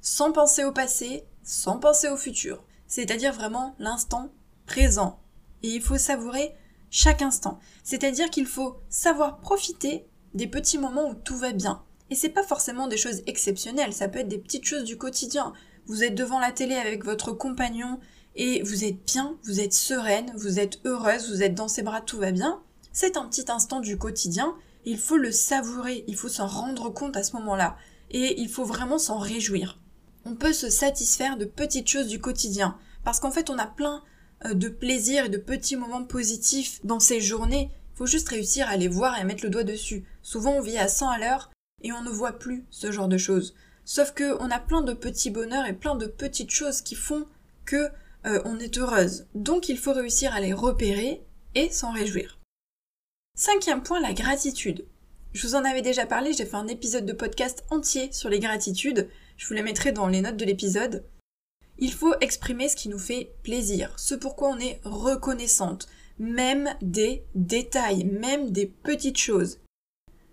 sans 0.00 0.32
penser 0.32 0.64
au 0.64 0.72
passé, 0.72 1.24
sans 1.42 1.78
penser 1.78 2.08
au 2.08 2.16
futur, 2.16 2.62
c'est-à-dire 2.86 3.32
vraiment 3.32 3.74
l'instant 3.78 4.30
présent, 4.66 5.20
et 5.62 5.68
il 5.68 5.82
faut 5.82 5.98
savourer 5.98 6.54
chaque 6.90 7.22
instant. 7.22 7.58
C'est-à-dire 7.84 8.30
qu'il 8.30 8.46
faut 8.46 8.78
savoir 8.88 9.38
profiter 9.38 10.06
des 10.34 10.46
petits 10.46 10.78
moments 10.78 11.08
où 11.08 11.14
tout 11.14 11.36
va 11.36 11.52
bien. 11.52 11.82
Et 12.10 12.14
c'est 12.14 12.28
pas 12.28 12.42
forcément 12.42 12.88
des 12.88 12.96
choses 12.96 13.22
exceptionnelles, 13.26 13.92
ça 13.92 14.08
peut 14.08 14.20
être 14.20 14.28
des 14.28 14.38
petites 14.38 14.64
choses 14.64 14.84
du 14.84 14.98
quotidien. 14.98 15.52
Vous 15.86 16.02
êtes 16.02 16.14
devant 16.14 16.40
la 16.40 16.52
télé 16.52 16.74
avec 16.74 17.04
votre 17.04 17.32
compagnon 17.32 18.00
et 18.34 18.62
vous 18.62 18.84
êtes 18.84 19.04
bien, 19.06 19.36
vous 19.44 19.60
êtes 19.60 19.72
sereine, 19.72 20.32
vous 20.36 20.58
êtes 20.58 20.80
heureuse, 20.84 21.30
vous 21.30 21.42
êtes 21.42 21.54
dans 21.54 21.68
ses 21.68 21.82
bras, 21.82 22.00
tout 22.00 22.18
va 22.18 22.32
bien. 22.32 22.60
C'est 22.92 23.16
un 23.16 23.26
petit 23.26 23.50
instant 23.50 23.80
du 23.80 23.96
quotidien, 23.96 24.56
il 24.84 24.98
faut 24.98 25.16
le 25.16 25.30
savourer, 25.30 26.04
il 26.08 26.16
faut 26.16 26.28
s'en 26.28 26.46
rendre 26.46 26.90
compte 26.90 27.16
à 27.16 27.22
ce 27.22 27.36
moment-là. 27.36 27.76
Et 28.10 28.40
il 28.40 28.48
faut 28.48 28.64
vraiment 28.64 28.98
s'en 28.98 29.18
réjouir. 29.18 29.78
On 30.24 30.34
peut 30.34 30.52
se 30.52 30.68
satisfaire 30.68 31.36
de 31.36 31.44
petites 31.44 31.88
choses 31.88 32.08
du 32.08 32.20
quotidien. 32.20 32.76
Parce 33.04 33.20
qu'en 33.20 33.30
fait, 33.30 33.50
on 33.50 33.58
a 33.58 33.66
plein 33.66 34.02
euh, 34.44 34.54
de 34.54 34.68
plaisirs 34.68 35.26
et 35.26 35.30
de 35.30 35.38
petits 35.38 35.76
moments 35.76 36.04
positifs 36.04 36.80
dans 36.84 37.00
ces 37.00 37.20
journées. 37.20 37.70
Il 37.94 37.98
faut 37.98 38.06
juste 38.06 38.28
réussir 38.30 38.68
à 38.68 38.76
les 38.76 38.88
voir 38.88 39.16
et 39.16 39.20
à 39.20 39.24
mettre 39.24 39.44
le 39.44 39.50
doigt 39.50 39.64
dessus. 39.64 40.04
Souvent 40.22 40.52
on 40.52 40.62
vit 40.62 40.78
à 40.78 40.88
100 40.88 41.10
à 41.10 41.18
l'heure 41.18 41.50
et 41.82 41.92
on 41.92 42.02
ne 42.02 42.10
voit 42.10 42.38
plus 42.38 42.64
ce 42.70 42.90
genre 42.90 43.08
de 43.08 43.18
choses. 43.18 43.54
Sauf 43.84 44.12
que 44.12 44.40
on 44.40 44.50
a 44.50 44.58
plein 44.58 44.80
de 44.80 44.94
petits 44.94 45.30
bonheurs 45.30 45.66
et 45.66 45.74
plein 45.74 45.94
de 45.94 46.06
petites 46.06 46.50
choses 46.50 46.80
qui 46.80 46.94
font 46.94 47.26
que 47.66 47.90
euh, 48.26 48.40
on 48.44 48.58
est 48.58 48.78
heureuse. 48.78 49.26
Donc 49.34 49.68
il 49.68 49.78
faut 49.78 49.92
réussir 49.92 50.34
à 50.34 50.40
les 50.40 50.54
repérer 50.54 51.22
et 51.54 51.70
s'en 51.70 51.92
réjouir. 51.92 52.38
Cinquième 53.34 53.82
point, 53.82 54.00
la 54.00 54.12
gratitude. 54.12 54.86
Je 55.32 55.46
vous 55.46 55.54
en 55.54 55.64
avais 55.64 55.80
déjà 55.80 56.06
parlé, 56.06 56.32
j'ai 56.32 56.44
fait 56.44 56.56
un 56.56 56.66
épisode 56.66 57.06
de 57.06 57.12
podcast 57.12 57.64
entier 57.70 58.10
sur 58.10 58.28
les 58.28 58.40
gratitudes. 58.40 59.08
Je 59.36 59.46
vous 59.46 59.54
les 59.54 59.62
mettrai 59.62 59.92
dans 59.92 60.08
les 60.08 60.22
notes 60.22 60.36
de 60.36 60.44
l'épisode. 60.44 61.04
Il 61.78 61.92
faut 61.92 62.14
exprimer 62.20 62.68
ce 62.68 62.74
qui 62.74 62.88
nous 62.88 62.98
fait 62.98 63.32
plaisir, 63.44 63.94
ce 63.96 64.16
pourquoi 64.16 64.48
on 64.48 64.58
est 64.58 64.80
reconnaissante, 64.82 65.86
même 66.18 66.74
des 66.82 67.22
détails, 67.36 68.04
même 68.04 68.50
des 68.50 68.66
petites 68.66 69.18
choses. 69.18 69.60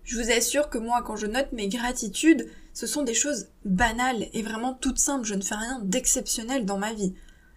Je 0.02 0.20
vous 0.20 0.32
assure 0.32 0.68
que 0.68 0.78
moi, 0.78 1.02
quand 1.02 1.16
je 1.16 1.26
note 1.26 1.52
mes 1.52 1.68
gratitudes, 1.68 2.50
ce 2.74 2.88
sont 2.88 3.04
des 3.04 3.14
choses 3.14 3.46
banales 3.64 4.26
et 4.32 4.42
vraiment 4.42 4.74
toutes 4.74 4.98
simples. 4.98 5.26
Je 5.26 5.34
ne 5.34 5.42
fais 5.42 5.54
rien 5.54 5.80
d'exceptionnel 5.84 6.66
dans 6.66 6.78
ma 6.78 6.92
vie. 6.92 7.14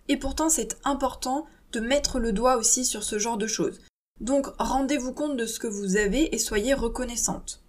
Et 0.10 0.18
pourtant, 0.18 0.50
c'est 0.50 0.78
important 0.84 1.48
de 1.72 1.80
mettre 1.80 2.20
le 2.20 2.34
doigt 2.34 2.58
aussi 2.58 2.86
sur 2.86 3.04
ce 3.04 3.18
genre 3.18 3.38
de 3.38 3.48
choses. 3.48 3.80
Donc, 4.22 4.48
rendez-vous 4.60 5.13
compte 5.13 5.36
de 5.36 5.46
ce 5.46 5.60
que 5.60 5.68
vous 5.68 5.98
avez 5.98 6.34
et 6.34 6.38
soyez 6.38 6.74
reconnaissante. 6.74 7.62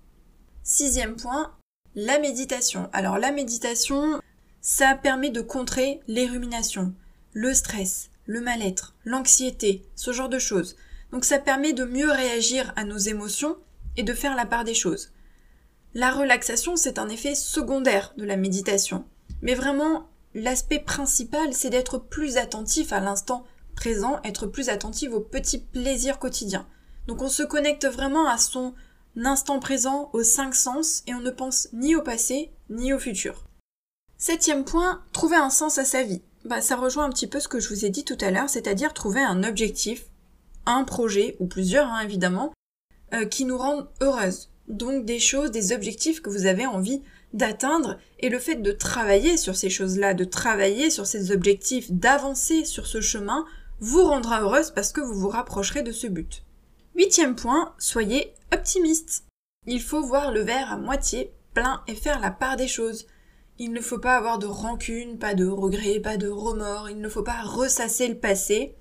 Sixième 0.62 1.16
point, 1.16 1.56
la 1.94 2.18
méditation. 2.18 2.88
Alors, 2.92 3.18
la 3.18 3.32
méditation, 3.32 4.21
ça 4.61 4.94
permet 4.94 5.30
de 5.30 5.40
contrer 5.40 6.00
les 6.06 6.26
ruminations, 6.26 6.94
le 7.32 7.52
stress, 7.52 8.11
le 8.26 8.40
mal-être, 8.40 8.94
l'anxiété, 9.04 9.85
ce 9.97 10.12
genre 10.12 10.28
de 10.28 10.38
choses. 10.38 10.76
Donc 11.11 11.25
ça 11.25 11.38
permet 11.38 11.73
de 11.73 11.85
mieux 11.85 12.11
réagir 12.11 12.73
à 12.76 12.85
nos 12.85 12.97
émotions 12.97 13.56
et 13.97 14.02
de 14.02 14.14
faire 14.14 14.37
la 14.37 14.47
part 14.47 14.64
des 14.64 14.75
choses. 14.75 15.11
La 15.94 16.11
relaxation, 16.11 16.76
c'est 16.76 16.99
un 16.99 17.09
effet 17.09 17.35
secondaire 17.35 18.14
de 18.16 18.25
la 18.25 18.37
méditation. 18.37 19.04
Mais 19.42 19.54
vraiment, 19.54 20.09
l'aspect 20.35 20.78
principal, 20.78 21.52
c'est 21.52 21.71
d'être 21.71 21.99
plus 21.99 22.37
attentif 22.37 22.92
à 22.92 23.00
l'instant 23.00 23.44
présent, 23.75 24.21
être 24.25 24.47
plus 24.47 24.69
attentif 24.69 25.12
aux 25.12 25.21
petits 25.21 25.59
plaisirs 25.59 26.19
quotidiens. 26.19 26.67
Donc 27.07 27.23
on 27.23 27.29
se 27.29 27.43
connecte 27.43 27.87
vraiment 27.87 28.29
à 28.29 28.38
son 28.38 28.75
instant 29.17 29.59
présent, 29.59 30.11
aux 30.12 30.23
cinq 30.23 30.55
sens, 30.55 31.02
et 31.07 31.14
on 31.14 31.21
ne 31.21 31.31
pense 31.31 31.69
ni 31.73 31.95
au 31.95 32.02
passé, 32.02 32.52
ni 32.71 32.93
au 32.93 32.99
futur. 32.99 33.45
Septième 34.19 34.64
point, 34.64 35.02
trouver 35.12 35.37
un 35.37 35.50
sens 35.50 35.79
à 35.79 35.85
sa 35.85 36.02
vie. 36.02 36.23
Bah, 36.45 36.61
ça 36.61 36.76
rejoint 36.76 37.05
un 37.05 37.11
petit 37.11 37.26
peu 37.26 37.41
ce 37.41 37.49
que 37.49 37.61
je 37.61 37.69
vous 37.69 37.85
ai 37.85 37.91
dit 37.91 38.05
tout 38.05 38.19
à 38.21 38.31
l'heure, 38.31 38.49
c'est-à-dire 38.49 38.95
trouver 38.95 39.21
un 39.21 39.45
objectif, 39.45 40.07
un 40.67 40.85
projet, 40.85 41.37
ou 41.41 41.47
plusieurs 41.47 41.88
hein, 41.88 42.00
évidemment, 42.00 42.52
euh, 43.14 43.26
qui 43.26 43.45
nous 43.45 43.59
rendent 43.59 43.88
heureuses. 44.00 44.50
Donc 44.69 45.05
des 45.05 45.19
choses, 45.19 45.50
des 45.50 45.73
objectifs 45.73 46.23
que 46.23 46.31
vous 46.31 46.47
avez 46.47 46.67
envie 46.67 47.02
d'atteindre, 47.33 47.99
et 48.21 48.29
le 48.29 48.38
fait 48.38 48.57
de 48.57 48.73
travailler 48.73 49.37
sur 49.37 49.57
ces 49.57 49.71
choses-là, 49.71 50.14
de 50.14 50.25
travailler 50.25 50.91
sur 50.91 51.07
ces 51.07 51.33
objectifs, 51.33 51.91
d'avancer 51.91 52.64
sur 52.64 52.87
ce 52.87 53.00
chemin, 53.00 53.45
vous 53.82 54.04
rendra 54.04 54.42
heureuse 54.42 54.70
parce 54.70 54.92
que 54.92 55.00
vous 55.00 55.18
vous 55.18 55.28
rapprocherez 55.28 55.82
de 55.82 55.90
ce 55.90 56.06
but. 56.06 56.44
Huitième 56.94 57.34
point, 57.34 57.74
soyez 57.78 58.32
optimiste. 58.52 59.24
Il 59.66 59.82
faut 59.82 60.02
voir 60.02 60.30
le 60.30 60.40
verre 60.40 60.70
à 60.70 60.76
moitié 60.76 61.32
plein 61.52 61.82
et 61.88 61.96
faire 61.96 62.20
la 62.20 62.30
part 62.30 62.56
des 62.56 62.68
choses. 62.68 63.08
Il 63.58 63.72
ne 63.72 63.80
faut 63.80 63.98
pas 63.98 64.16
avoir 64.16 64.38
de 64.38 64.46
rancune, 64.46 65.18
pas 65.18 65.34
de 65.34 65.48
regret, 65.48 65.98
pas 65.98 66.16
de 66.16 66.28
remords, 66.28 66.90
il 66.90 67.00
ne 67.00 67.08
faut 67.08 67.24
pas 67.24 67.42
ressasser 67.42 68.06
le 68.06 68.16
passé. 68.16 68.76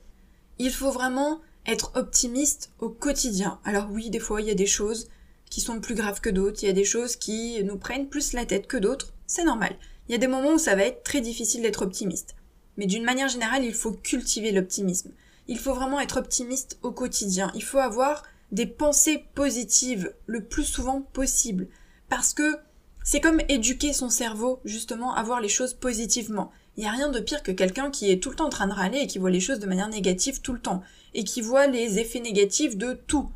Il 0.60 0.72
faut 0.72 0.92
vraiment 0.92 1.42
être 1.66 1.92
optimiste 1.96 2.72
au 2.78 2.90
quotidien. 2.90 3.60
Alors 3.66 3.88
oui, 3.90 4.12
des 4.12 4.20
fois 4.20 4.40
il 4.40 4.48
y 4.48 4.52
a 4.52 4.56
des 4.56 4.68
choses 4.68 5.10
qui 5.50 5.62
sont 5.62 5.82
plus 5.82 5.96
graves 5.96 6.22
que 6.22 6.30
d'autres, 6.30 6.62
il 6.62 6.68
y 6.68 6.70
a 6.70 6.74
des 6.74 6.86
choses 6.86 7.16
qui 7.16 7.64
nous 7.64 7.78
prennent 7.78 8.08
plus 8.08 8.34
la 8.34 8.46
tête 8.46 8.68
que 8.68 8.78
d'autres, 8.78 9.14
c'est 9.26 9.46
normal. 9.46 9.76
Il 10.08 10.12
y 10.12 10.16
a 10.16 10.20
des 10.20 10.28
moments 10.28 10.54
où 10.54 10.60
ça 10.60 10.76
va 10.76 10.84
être 10.84 11.02
très 11.02 11.22
difficile 11.22 11.64
d'être 11.64 11.82
optimiste. 11.82 12.36
Mais 12.78 12.86
d'une 12.86 13.04
manière 13.04 13.28
générale, 13.28 13.66
il 13.66 13.74
faut 13.74 13.92
cultiver 13.92 14.52
l'optimisme. 14.52 15.12
Il 15.48 15.60
faut 15.60 15.74
vraiment 15.74 16.00
être 16.00 16.18
optimiste 16.18 16.78
au 16.82 16.92
quotidien. 16.92 17.52
Il 17.56 17.64
faut 17.64 17.80
avoir 17.80 18.24
des 18.52 18.66
pensées 18.66 19.26
positives 19.36 20.14
le 20.26 20.44
plus 20.44 20.64
souvent 20.64 21.02
possible. 21.02 21.68
Parce 22.10 22.34
que 22.34 22.58
c'est 23.04 23.22
comme 23.22 23.42
éduquer 23.50 23.94
son 23.94 24.10
cerveau, 24.10 24.60
justement, 24.64 25.14
à 25.16 25.24
voir 25.24 25.42
les 25.42 25.50
choses 25.50 25.74
positivement. 25.74 26.52
Il 26.78 26.82
n'y 26.82 26.90
a 26.90 26.94
rien 26.94 27.10
de 27.10 27.20
pire 27.20 27.44
que 27.44 27.52
quelqu'un 27.52 27.90
qui 27.90 28.12
est 28.12 28.22
tout 28.22 28.30
le 28.30 28.36
temps 28.36 28.46
en 28.46 28.50
train 28.50 28.68
de 28.68 28.74
râler 28.74 29.00
et 29.00 29.08
qui 29.08 29.20
voit 29.20 29.32
les 29.32 29.40
choses 29.40 29.60
de 29.60 29.68
manière 29.68 29.90
négative 29.90 30.42
tout 30.42 30.54
le 30.54 30.60
temps, 30.60 30.84
et 31.14 31.24
qui 31.24 31.42
voit 31.42 31.68
les 31.68 32.00
effets 32.00 32.20
négatifs 32.20 32.78
de 32.78 32.94
tout. 32.94 33.30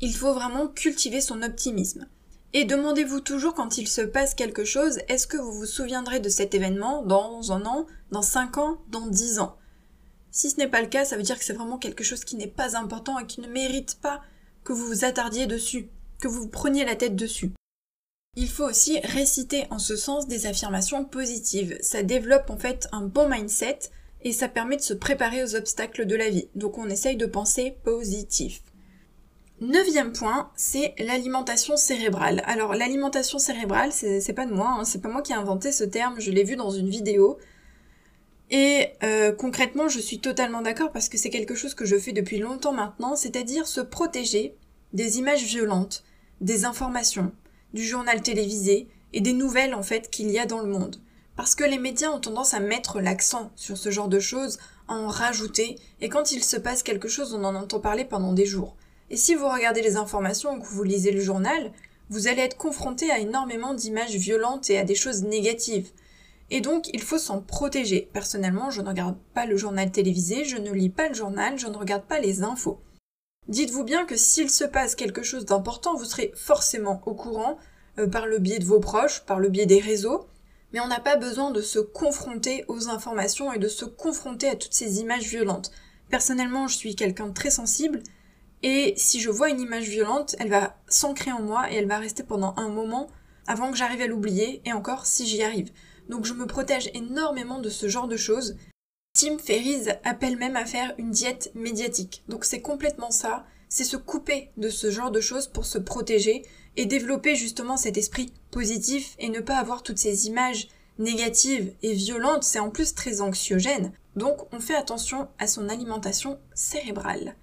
il 0.00 0.14
faut 0.14 0.34
vraiment 0.34 0.66
cultiver 0.66 1.20
son 1.20 1.42
optimisme. 1.42 2.06
Et 2.54 2.64
demandez-vous 2.64 3.20
toujours 3.20 3.54
quand 3.54 3.78
il 3.78 3.86
se 3.86 4.00
passe 4.00 4.34
quelque 4.34 4.64
chose, 4.64 4.98
est-ce 5.08 5.26
que 5.26 5.36
vous 5.36 5.52
vous 5.52 5.66
souviendrez 5.66 6.18
de 6.18 6.28
cet 6.28 6.54
événement 6.54 7.02
dans 7.02 7.52
un 7.52 7.64
an, 7.64 7.86
dans 8.12 8.22
cinq 8.22 8.58
ans, 8.58 8.78
dans 8.88 9.06
dix 9.06 9.40
ans 9.40 9.56
Si 10.30 10.50
ce 10.50 10.58
n'est 10.58 10.68
pas 10.68 10.82
le 10.82 10.88
cas, 10.88 11.04
ça 11.04 11.16
veut 11.16 11.22
dire 11.22 11.38
que 11.38 11.44
c'est 11.44 11.54
vraiment 11.54 11.78
quelque 11.78 12.04
chose 12.04 12.24
qui 12.24 12.36
n'est 12.36 12.46
pas 12.46 12.76
important 12.76 13.18
et 13.18 13.26
qui 13.26 13.40
ne 13.40 13.48
mérite 13.48 13.98
pas 14.00 14.22
que 14.62 14.72
vous 14.72 14.86
vous 14.86 15.04
attardiez 15.04 15.46
dessus, 15.46 15.88
que 16.20 16.28
vous 16.28 16.42
vous 16.42 16.48
preniez 16.48 16.84
la 16.84 16.94
tête 16.94 17.16
dessus. 17.16 17.52
Il 18.36 18.48
faut 18.48 18.64
aussi 18.64 19.00
réciter 19.00 19.66
en 19.70 19.78
ce 19.78 19.96
sens 19.96 20.26
des 20.26 20.46
affirmations 20.46 21.04
positives. 21.04 21.76
Ça 21.82 22.02
développe 22.02 22.48
en 22.50 22.56
fait 22.56 22.88
un 22.92 23.02
bon 23.02 23.28
mindset 23.28 23.78
et 24.22 24.32
ça 24.32 24.48
permet 24.48 24.76
de 24.76 24.82
se 24.82 24.94
préparer 24.94 25.42
aux 25.42 25.56
obstacles 25.56 26.06
de 26.06 26.14
la 26.14 26.30
vie. 26.30 26.48
Donc 26.54 26.78
on 26.78 26.88
essaye 26.88 27.16
de 27.16 27.26
penser 27.26 27.76
positif. 27.82 28.62
Neuvième 29.60 30.12
point, 30.12 30.50
c'est 30.56 30.94
l'alimentation 30.98 31.76
cérébrale. 31.76 32.42
Alors 32.46 32.74
l'alimentation 32.74 33.38
cérébrale, 33.38 33.92
c'est 33.92 34.32
pas 34.32 34.46
de 34.46 34.52
moi, 34.52 34.76
hein, 34.78 34.84
c'est 34.84 35.00
pas 35.00 35.08
moi 35.08 35.22
qui 35.22 35.32
ai 35.32 35.36
inventé 35.36 35.70
ce 35.70 35.84
terme, 35.84 36.18
je 36.18 36.30
l'ai 36.30 36.44
vu 36.44 36.56
dans 36.56 36.70
une 36.70 36.88
vidéo. 36.88 37.38
Et 38.50 38.88
euh, 39.02 39.32
concrètement, 39.32 39.88
je 39.88 39.98
suis 39.98 40.18
totalement 40.18 40.62
d'accord 40.62 40.92
parce 40.92 41.08
que 41.08 41.16
c'est 41.16 41.30
quelque 41.30 41.54
chose 41.54 41.74
que 41.74 41.86
je 41.86 41.96
fais 41.96 42.12
depuis 42.12 42.38
longtemps 42.38 42.72
maintenant, 42.72 43.16
c'est-à-dire 43.16 43.66
se 43.66 43.80
protéger 43.80 44.54
des 44.92 45.18
images 45.18 45.44
violentes, 45.44 46.04
des 46.40 46.64
informations, 46.64 47.32
du 47.72 47.84
journal 47.84 48.20
télévisé 48.20 48.88
et 49.12 49.20
des 49.20 49.32
nouvelles 49.32 49.74
en 49.74 49.82
fait 49.82 50.10
qu'il 50.10 50.30
y 50.30 50.38
a 50.38 50.46
dans 50.46 50.60
le 50.60 50.68
monde. 50.68 50.96
Parce 51.36 51.54
que 51.54 51.64
les 51.64 51.78
médias 51.78 52.10
ont 52.10 52.20
tendance 52.20 52.52
à 52.52 52.60
mettre 52.60 53.00
l'accent 53.00 53.50
sur 53.56 53.78
ce 53.78 53.90
genre 53.90 54.08
de 54.08 54.20
choses, 54.20 54.58
à 54.88 54.94
en 54.94 55.08
rajouter, 55.08 55.78
et 56.00 56.10
quand 56.10 56.32
il 56.32 56.44
se 56.44 56.58
passe 56.58 56.82
quelque 56.82 57.08
chose, 57.08 57.32
on 57.32 57.44
en 57.44 57.54
entend 57.54 57.80
parler 57.80 58.04
pendant 58.04 58.34
des 58.34 58.44
jours. 58.44 58.76
Et 59.08 59.16
si 59.16 59.34
vous 59.34 59.48
regardez 59.48 59.82
les 59.82 59.96
informations 59.96 60.54
ou 60.54 60.60
que 60.60 60.66
vous 60.66 60.82
lisez 60.82 61.10
le 61.10 61.20
journal, 61.20 61.72
vous 62.10 62.28
allez 62.28 62.42
être 62.42 62.58
confronté 62.58 63.10
à 63.10 63.18
énormément 63.18 63.72
d'images 63.72 64.14
violentes 64.16 64.68
et 64.68 64.78
à 64.78 64.84
des 64.84 64.94
choses 64.94 65.22
négatives. 65.22 65.90
Et 66.50 66.60
donc, 66.60 66.88
il 66.92 67.02
faut 67.02 67.18
s'en 67.18 67.40
protéger. 67.40 68.10
Personnellement, 68.12 68.70
je 68.70 68.82
ne 68.82 68.88
regarde 68.88 69.16
pas 69.34 69.46
le 69.46 69.56
journal 69.56 69.90
télévisé, 69.90 70.44
je 70.44 70.56
ne 70.56 70.70
lis 70.70 70.90
pas 70.90 71.08
le 71.08 71.14
journal, 71.14 71.58
je 71.58 71.66
ne 71.66 71.76
regarde 71.76 72.04
pas 72.04 72.20
les 72.20 72.42
infos. 72.42 72.80
Dites-vous 73.48 73.84
bien 73.84 74.04
que 74.04 74.16
s'il 74.16 74.50
se 74.50 74.64
passe 74.64 74.94
quelque 74.94 75.22
chose 75.22 75.44
d'important, 75.44 75.96
vous 75.96 76.04
serez 76.04 76.32
forcément 76.36 77.02
au 77.06 77.14
courant 77.14 77.58
euh, 77.98 78.06
par 78.06 78.26
le 78.26 78.38
biais 78.38 78.58
de 78.58 78.64
vos 78.64 78.80
proches, 78.80 79.22
par 79.24 79.40
le 79.40 79.48
biais 79.48 79.66
des 79.66 79.80
réseaux, 79.80 80.26
mais 80.72 80.80
on 80.80 80.88
n'a 80.88 81.00
pas 81.00 81.16
besoin 81.16 81.50
de 81.50 81.60
se 81.60 81.78
confronter 81.78 82.64
aux 82.68 82.88
informations 82.88 83.52
et 83.52 83.58
de 83.58 83.68
se 83.68 83.84
confronter 83.84 84.48
à 84.48 84.56
toutes 84.56 84.74
ces 84.74 85.00
images 85.00 85.28
violentes. 85.28 85.72
Personnellement, 86.08 86.68
je 86.68 86.76
suis 86.76 86.94
quelqu'un 86.94 87.28
de 87.28 87.34
très 87.34 87.50
sensible 87.50 88.02
et 88.62 88.94
si 88.96 89.20
je 89.20 89.30
vois 89.30 89.50
une 89.50 89.60
image 89.60 89.88
violente, 89.88 90.36
elle 90.38 90.48
va 90.48 90.76
s'ancrer 90.86 91.32
en 91.32 91.42
moi 91.42 91.70
et 91.70 91.76
elle 91.76 91.88
va 91.88 91.98
rester 91.98 92.22
pendant 92.22 92.54
un 92.56 92.68
moment 92.68 93.08
avant 93.48 93.72
que 93.72 93.76
j'arrive 93.76 94.02
à 94.02 94.06
l'oublier, 94.06 94.62
et 94.64 94.72
encore 94.72 95.04
si 95.04 95.26
j'y 95.26 95.42
arrive. 95.42 95.72
Donc 96.12 96.26
je 96.26 96.34
me 96.34 96.44
protège 96.44 96.90
énormément 96.92 97.58
de 97.58 97.70
ce 97.70 97.88
genre 97.88 98.06
de 98.06 98.18
choses. 98.18 98.58
Tim 99.18 99.38
Ferriss 99.38 99.88
appelle 100.04 100.36
même 100.36 100.56
à 100.56 100.66
faire 100.66 100.92
une 100.98 101.10
diète 101.10 101.50
médiatique. 101.54 102.22
Donc 102.28 102.44
c'est 102.44 102.60
complètement 102.60 103.10
ça, 103.10 103.46
c'est 103.70 103.84
se 103.84 103.96
couper 103.96 104.50
de 104.58 104.68
ce 104.68 104.90
genre 104.90 105.10
de 105.10 105.22
choses 105.22 105.46
pour 105.46 105.64
se 105.64 105.78
protéger 105.78 106.42
et 106.76 106.84
développer 106.84 107.34
justement 107.34 107.78
cet 107.78 107.96
esprit 107.96 108.30
positif 108.50 109.16
et 109.18 109.30
ne 109.30 109.40
pas 109.40 109.56
avoir 109.56 109.82
toutes 109.82 109.96
ces 109.96 110.26
images 110.26 110.68
négatives 110.98 111.72
et 111.82 111.94
violentes, 111.94 112.44
c'est 112.44 112.58
en 112.58 112.68
plus 112.68 112.94
très 112.94 113.22
anxiogène. 113.22 113.94
Donc 114.14 114.52
on 114.52 114.60
fait 114.60 114.76
attention 114.76 115.30
à 115.38 115.46
son 115.46 115.70
alimentation 115.70 116.38
cérébrale. 116.54 117.36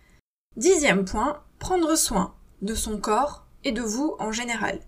Dixième 0.57 1.05
point, 1.05 1.41
prendre 1.57 1.95
soin 1.95 2.35
de 2.61 2.75
son 2.75 2.99
corps 2.99 3.47
et 3.63 3.71
de 3.71 3.81
vous 3.81 4.15
en 4.19 4.31
général. 4.31 4.79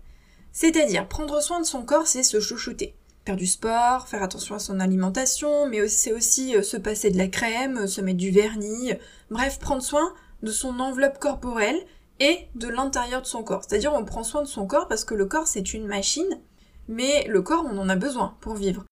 C'est-à-dire, 0.52 1.08
prendre 1.08 1.42
soin 1.42 1.58
de 1.58 1.66
son 1.66 1.82
corps, 1.82 2.06
c'est 2.06 2.22
se 2.22 2.38
chouchouter. 2.38 2.94
Faire 3.24 3.36
du 3.36 3.46
sport, 3.46 4.08
faire 4.08 4.22
attention 4.22 4.56
à 4.56 4.58
son 4.58 4.80
alimentation, 4.80 5.68
mais 5.68 5.86
c'est 5.86 6.12
aussi 6.12 6.56
euh, 6.56 6.62
se 6.62 6.76
passer 6.76 7.10
de 7.10 7.18
la 7.18 7.28
crème, 7.28 7.86
se 7.86 8.00
mettre 8.00 8.18
du 8.18 8.32
vernis, 8.32 8.92
bref, 9.30 9.60
prendre 9.60 9.82
soin 9.82 10.12
de 10.42 10.50
son 10.50 10.80
enveloppe 10.80 11.20
corporelle 11.20 11.80
et 12.18 12.48
de 12.56 12.66
l'intérieur 12.66 13.22
de 13.22 13.26
son 13.26 13.44
corps. 13.44 13.62
C'est-à-dire, 13.62 13.94
on 13.94 14.04
prend 14.04 14.24
soin 14.24 14.42
de 14.42 14.48
son 14.48 14.66
corps 14.66 14.88
parce 14.88 15.04
que 15.04 15.14
le 15.14 15.26
corps, 15.26 15.46
c'est 15.46 15.72
une 15.72 15.86
machine, 15.86 16.40
mais 16.88 17.24
le 17.28 17.42
corps, 17.42 17.64
on 17.64 17.78
en 17.78 17.88
a 17.88 17.96
besoin 17.96 18.36
pour 18.40 18.54
vivre. 18.54 18.84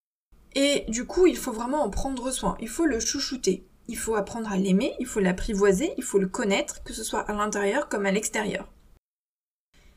Et 0.54 0.84
du 0.88 1.06
coup, 1.06 1.26
il 1.26 1.36
faut 1.36 1.52
vraiment 1.52 1.82
en 1.82 1.90
prendre 1.90 2.30
soin, 2.30 2.56
il 2.60 2.68
faut 2.68 2.86
le 2.86 3.00
chouchouter. 3.00 3.66
Il 3.88 3.98
faut 3.98 4.14
apprendre 4.14 4.52
à 4.52 4.56
l'aimer, 4.56 4.94
il 5.00 5.06
faut 5.06 5.18
l'apprivoiser, 5.18 5.92
il 5.96 6.04
faut 6.04 6.20
le 6.20 6.28
connaître, 6.28 6.84
que 6.84 6.92
ce 6.92 7.02
soit 7.02 7.20
à 7.22 7.32
l'intérieur 7.32 7.88
comme 7.88 8.06
à 8.06 8.12
l'extérieur. 8.12 8.68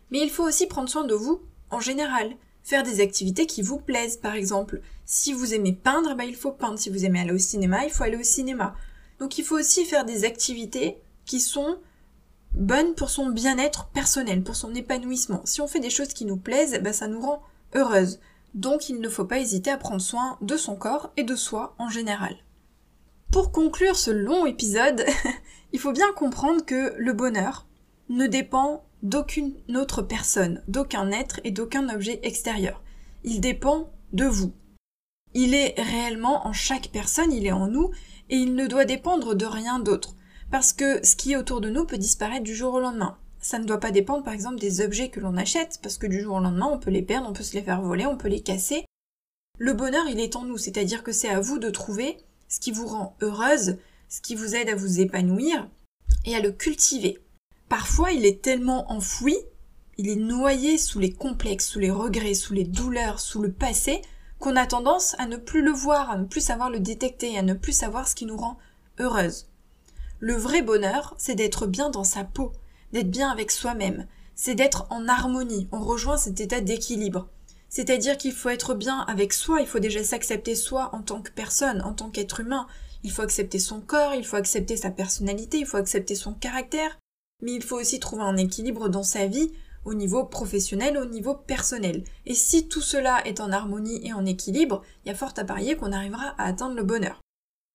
Mais 0.09 0.19
il 0.19 0.31
faut 0.31 0.43
aussi 0.43 0.65
prendre 0.65 0.89
soin 0.89 1.03
de 1.03 1.13
vous 1.13 1.43
en 1.69 1.79
général. 1.79 2.35
Faire 2.63 2.83
des 2.83 3.01
activités 3.01 3.45
qui 3.45 3.61
vous 3.61 3.79
plaisent, 3.79 4.17
par 4.17 4.35
exemple. 4.35 4.81
Si 5.05 5.33
vous 5.33 5.53
aimez 5.53 5.73
peindre, 5.73 6.15
bah, 6.15 6.25
il 6.25 6.35
faut 6.35 6.51
peindre. 6.51 6.79
Si 6.79 6.89
vous 6.89 7.05
aimez 7.05 7.19
aller 7.19 7.33
au 7.33 7.37
cinéma, 7.37 7.85
il 7.85 7.91
faut 7.91 8.03
aller 8.03 8.17
au 8.17 8.23
cinéma. 8.23 8.75
Donc 9.19 9.37
il 9.37 9.43
faut 9.43 9.57
aussi 9.57 9.85
faire 9.85 10.05
des 10.05 10.25
activités 10.25 10.97
qui 11.25 11.39
sont 11.39 11.77
bonnes 12.53 12.93
pour 12.95 13.09
son 13.09 13.29
bien-être 13.29 13.87
personnel, 13.87 14.43
pour 14.43 14.55
son 14.55 14.73
épanouissement. 14.75 15.41
Si 15.45 15.61
on 15.61 15.67
fait 15.67 15.79
des 15.79 15.89
choses 15.89 16.13
qui 16.13 16.25
nous 16.25 16.37
plaisent, 16.37 16.79
bah, 16.81 16.93
ça 16.93 17.07
nous 17.07 17.21
rend 17.21 17.41
heureuse. 17.75 18.19
Donc 18.53 18.89
il 18.89 18.99
ne 18.99 19.09
faut 19.09 19.25
pas 19.25 19.39
hésiter 19.39 19.71
à 19.71 19.77
prendre 19.77 20.01
soin 20.01 20.37
de 20.41 20.57
son 20.57 20.75
corps 20.75 21.11
et 21.17 21.23
de 21.23 21.35
soi 21.35 21.75
en 21.79 21.89
général. 21.89 22.35
Pour 23.31 23.51
conclure 23.51 23.95
ce 23.95 24.11
long 24.11 24.45
épisode, 24.45 25.05
il 25.73 25.79
faut 25.79 25.91
bien 25.91 26.11
comprendre 26.13 26.63
que 26.63 26.93
le 26.97 27.13
bonheur 27.13 27.65
ne 28.09 28.27
dépend 28.27 28.83
d'aucune 29.03 29.53
autre 29.75 30.01
personne, 30.01 30.63
d'aucun 30.67 31.11
être 31.11 31.39
et 31.43 31.51
d'aucun 31.51 31.93
objet 31.93 32.19
extérieur. 32.23 32.81
Il 33.23 33.41
dépend 33.41 33.91
de 34.13 34.25
vous. 34.25 34.53
Il 35.33 35.53
est 35.53 35.75
réellement 35.77 36.47
en 36.47 36.53
chaque 36.53 36.89
personne, 36.89 37.31
il 37.31 37.45
est 37.45 37.51
en 37.51 37.67
nous, 37.67 37.91
et 38.29 38.37
il 38.37 38.55
ne 38.55 38.67
doit 38.67 38.85
dépendre 38.85 39.35
de 39.35 39.45
rien 39.45 39.79
d'autre. 39.79 40.15
Parce 40.51 40.73
que 40.73 41.05
ce 41.05 41.15
qui 41.15 41.33
est 41.33 41.37
autour 41.37 41.61
de 41.61 41.69
nous 41.69 41.85
peut 41.85 41.97
disparaître 41.97 42.43
du 42.43 42.55
jour 42.55 42.73
au 42.73 42.79
lendemain. 42.79 43.17
Ça 43.39 43.59
ne 43.59 43.65
doit 43.65 43.79
pas 43.79 43.91
dépendre 43.91 44.23
par 44.23 44.33
exemple 44.33 44.59
des 44.59 44.79
objets 44.79 45.09
que 45.09 45.19
l'on 45.19 45.35
achète, 45.35 45.79
parce 45.81 45.97
que 45.97 46.07
du 46.07 46.21
jour 46.21 46.37
au 46.37 46.39
lendemain 46.39 46.69
on 46.71 46.79
peut 46.79 46.91
les 46.91 47.01
perdre, 47.01 47.27
on 47.29 47.33
peut 47.33 47.43
se 47.43 47.55
les 47.55 47.63
faire 47.63 47.81
voler, 47.81 48.05
on 48.05 48.17
peut 48.17 48.29
les 48.29 48.41
casser. 48.41 48.85
Le 49.57 49.73
bonheur 49.73 50.05
il 50.07 50.19
est 50.19 50.35
en 50.35 50.45
nous, 50.45 50.57
c'est-à-dire 50.57 51.03
que 51.03 51.11
c'est 51.11 51.29
à 51.29 51.41
vous 51.41 51.59
de 51.59 51.69
trouver 51.69 52.17
ce 52.47 52.59
qui 52.59 52.71
vous 52.71 52.87
rend 52.87 53.17
heureuse, 53.21 53.77
ce 54.07 54.21
qui 54.21 54.35
vous 54.35 54.55
aide 54.55 54.69
à 54.69 54.75
vous 54.75 55.01
épanouir 55.01 55.67
et 56.25 56.35
à 56.35 56.39
le 56.39 56.51
cultiver. 56.51 57.22
Parfois, 57.73 58.11
il 58.11 58.23
est 58.27 58.43
tellement 58.43 58.91
enfoui, 58.91 59.35
il 59.97 60.07
est 60.07 60.15
noyé 60.15 60.77
sous 60.77 60.99
les 60.99 61.11
complexes, 61.11 61.65
sous 61.65 61.79
les 61.79 61.89
regrets, 61.89 62.35
sous 62.35 62.53
les 62.53 62.65
douleurs, 62.65 63.19
sous 63.19 63.41
le 63.41 63.51
passé, 63.51 64.03
qu'on 64.37 64.55
a 64.55 64.67
tendance 64.67 65.15
à 65.17 65.25
ne 65.25 65.37
plus 65.37 65.63
le 65.63 65.71
voir, 65.71 66.11
à 66.11 66.17
ne 66.19 66.25
plus 66.25 66.39
savoir 66.39 66.69
le 66.69 66.79
détecter, 66.79 67.35
à 67.35 67.41
ne 67.41 67.55
plus 67.55 67.71
savoir 67.71 68.07
ce 68.07 68.13
qui 68.13 68.27
nous 68.27 68.37
rend 68.37 68.59
heureuse. 68.99 69.47
Le 70.19 70.35
vrai 70.35 70.61
bonheur, 70.61 71.15
c'est 71.17 71.33
d'être 71.33 71.65
bien 71.65 71.89
dans 71.89 72.03
sa 72.03 72.23
peau, 72.23 72.51
d'être 72.91 73.09
bien 73.09 73.31
avec 73.31 73.49
soi-même, 73.49 74.05
c'est 74.35 74.53
d'être 74.53 74.85
en 74.91 75.07
harmonie, 75.07 75.67
on 75.71 75.79
rejoint 75.79 76.17
cet 76.17 76.41
état 76.41 76.61
d'équilibre. 76.61 77.27
C'est-à-dire 77.69 78.19
qu'il 78.19 78.33
faut 78.33 78.49
être 78.49 78.75
bien 78.75 78.99
avec 78.99 79.33
soi, 79.33 79.61
il 79.61 79.67
faut 79.67 79.79
déjà 79.79 80.03
s'accepter 80.03 80.53
soi 80.53 80.91
en 80.93 81.01
tant 81.01 81.23
que 81.23 81.31
personne, 81.31 81.81
en 81.81 81.93
tant 81.93 82.11
qu'être 82.11 82.39
humain. 82.39 82.67
Il 83.01 83.09
faut 83.11 83.23
accepter 83.23 83.57
son 83.57 83.81
corps, 83.81 84.13
il 84.13 84.27
faut 84.27 84.37
accepter 84.37 84.77
sa 84.77 84.91
personnalité, 84.91 85.57
il 85.57 85.65
faut 85.65 85.77
accepter 85.77 86.13
son 86.13 86.33
caractère, 86.33 86.99
mais 87.43 87.53
il 87.53 87.61
faut 87.61 87.79
aussi 87.79 87.99
trouver 87.99 88.23
un 88.23 88.37
équilibre 88.37 88.89
dans 88.89 89.03
sa 89.03 89.27
vie 89.27 89.51
au 89.85 89.93
niveau 89.93 90.23
professionnel, 90.23 90.97
au 90.97 91.05
niveau 91.05 91.35
personnel. 91.35 92.03
Et 92.25 92.33
si 92.33 92.67
tout 92.67 92.81
cela 92.81 93.25
est 93.27 93.41
en 93.41 93.51
harmonie 93.51 93.99
et 94.07 94.13
en 94.13 94.25
équilibre, 94.25 94.81
il 95.03 95.09
y 95.09 95.11
a 95.11 95.15
fort 95.15 95.33
à 95.35 95.43
parier 95.43 95.75
qu'on 95.75 95.91
arrivera 95.91 96.33
à 96.37 96.45
atteindre 96.45 96.75
le 96.75 96.83
bonheur. 96.83 97.21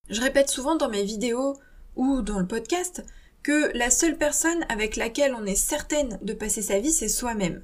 Je 0.09 0.23
répète 0.23 0.49
souvent 0.49 0.77
dans 0.77 0.89
mes 0.89 1.05
vidéos 1.05 1.57
ou 1.97 2.23
dans 2.23 2.39
le 2.39 2.47
podcast 2.47 3.05
que 3.43 3.71
la 3.77 3.91
seule 3.91 4.17
personne 4.17 4.65
avec 4.71 4.97
laquelle 4.97 5.35
on 5.35 5.45
est 5.45 5.55
certaine 5.55 6.19
de 6.23 6.33
passer 6.33 6.63
sa 6.63 6.81
vie, 6.81 6.93
c'est 6.93 7.09
soi-même. 7.09 7.63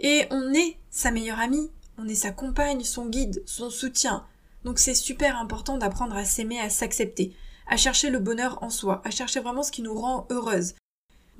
Et 0.00 0.26
on 0.30 0.52
est 0.52 0.76
sa 0.90 1.12
meilleure 1.12 1.38
amie, 1.38 1.70
on 1.98 2.08
est 2.08 2.16
sa 2.16 2.32
compagne, 2.32 2.82
son 2.82 3.06
guide, 3.06 3.44
son 3.46 3.70
soutien. 3.70 4.26
Donc 4.64 4.80
c'est 4.80 4.94
super 4.94 5.38
important 5.38 5.78
d'apprendre 5.78 6.16
à 6.16 6.24
s'aimer, 6.24 6.58
à 6.58 6.68
s'accepter, 6.68 7.32
à 7.68 7.76
chercher 7.76 8.10
le 8.10 8.18
bonheur 8.18 8.60
en 8.62 8.70
soi, 8.70 9.02
à 9.04 9.10
chercher 9.10 9.38
vraiment 9.38 9.62
ce 9.62 9.70
qui 9.70 9.82
nous 9.82 9.94
rend 9.94 10.26
heureuse. 10.30 10.74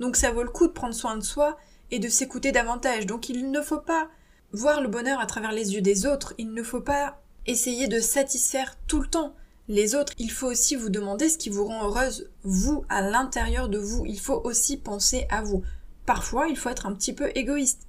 Donc 0.03 0.17
ça 0.17 0.31
vaut 0.31 0.43
le 0.43 0.49
coup 0.49 0.67
de 0.67 0.73
prendre 0.73 0.93
soin 0.93 1.15
de 1.15 1.23
soi 1.23 1.57
et 1.89 1.97
de 1.97 2.09
s'écouter 2.09 2.51
davantage. 2.51 3.05
Donc 3.05 3.29
il 3.29 3.49
ne 3.51 3.61
faut 3.61 3.79
pas 3.79 4.09
voir 4.51 4.81
le 4.81 4.89
bonheur 4.89 5.21
à 5.21 5.25
travers 5.25 5.53
les 5.53 5.75
yeux 5.75 5.81
des 5.81 6.05
autres, 6.05 6.33
il 6.37 6.53
ne 6.53 6.61
faut 6.61 6.81
pas 6.81 7.21
essayer 7.45 7.87
de 7.87 8.01
satisfaire 8.01 8.75
tout 8.85 8.99
le 8.99 9.07
temps 9.07 9.33
les 9.69 9.95
autres, 9.95 10.11
il 10.19 10.29
faut 10.29 10.47
aussi 10.47 10.75
vous 10.75 10.89
demander 10.89 11.29
ce 11.29 11.37
qui 11.37 11.49
vous 11.49 11.63
rend 11.65 11.85
heureuse, 11.85 12.29
vous, 12.43 12.83
à 12.89 13.01
l'intérieur 13.01 13.69
de 13.69 13.77
vous. 13.77 14.05
Il 14.05 14.19
faut 14.19 14.41
aussi 14.43 14.75
penser 14.75 15.25
à 15.29 15.41
vous. 15.41 15.63
Parfois, 16.05 16.49
il 16.49 16.57
faut 16.57 16.67
être 16.67 16.85
un 16.85 16.93
petit 16.93 17.13
peu 17.13 17.31
égoïste. 17.33 17.87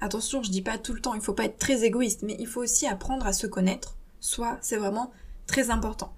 Attention, 0.00 0.42
je 0.42 0.50
dis 0.50 0.62
pas 0.62 0.78
tout 0.78 0.94
le 0.94 1.02
temps, 1.02 1.12
il 1.12 1.20
faut 1.20 1.34
pas 1.34 1.44
être 1.44 1.58
très 1.58 1.84
égoïste, 1.84 2.22
mais 2.22 2.36
il 2.38 2.46
faut 2.46 2.62
aussi 2.62 2.86
apprendre 2.86 3.26
à 3.26 3.34
se 3.34 3.46
connaître. 3.46 3.98
Soit, 4.18 4.56
c'est 4.62 4.78
vraiment 4.78 5.12
très 5.46 5.68
important. 5.68 6.14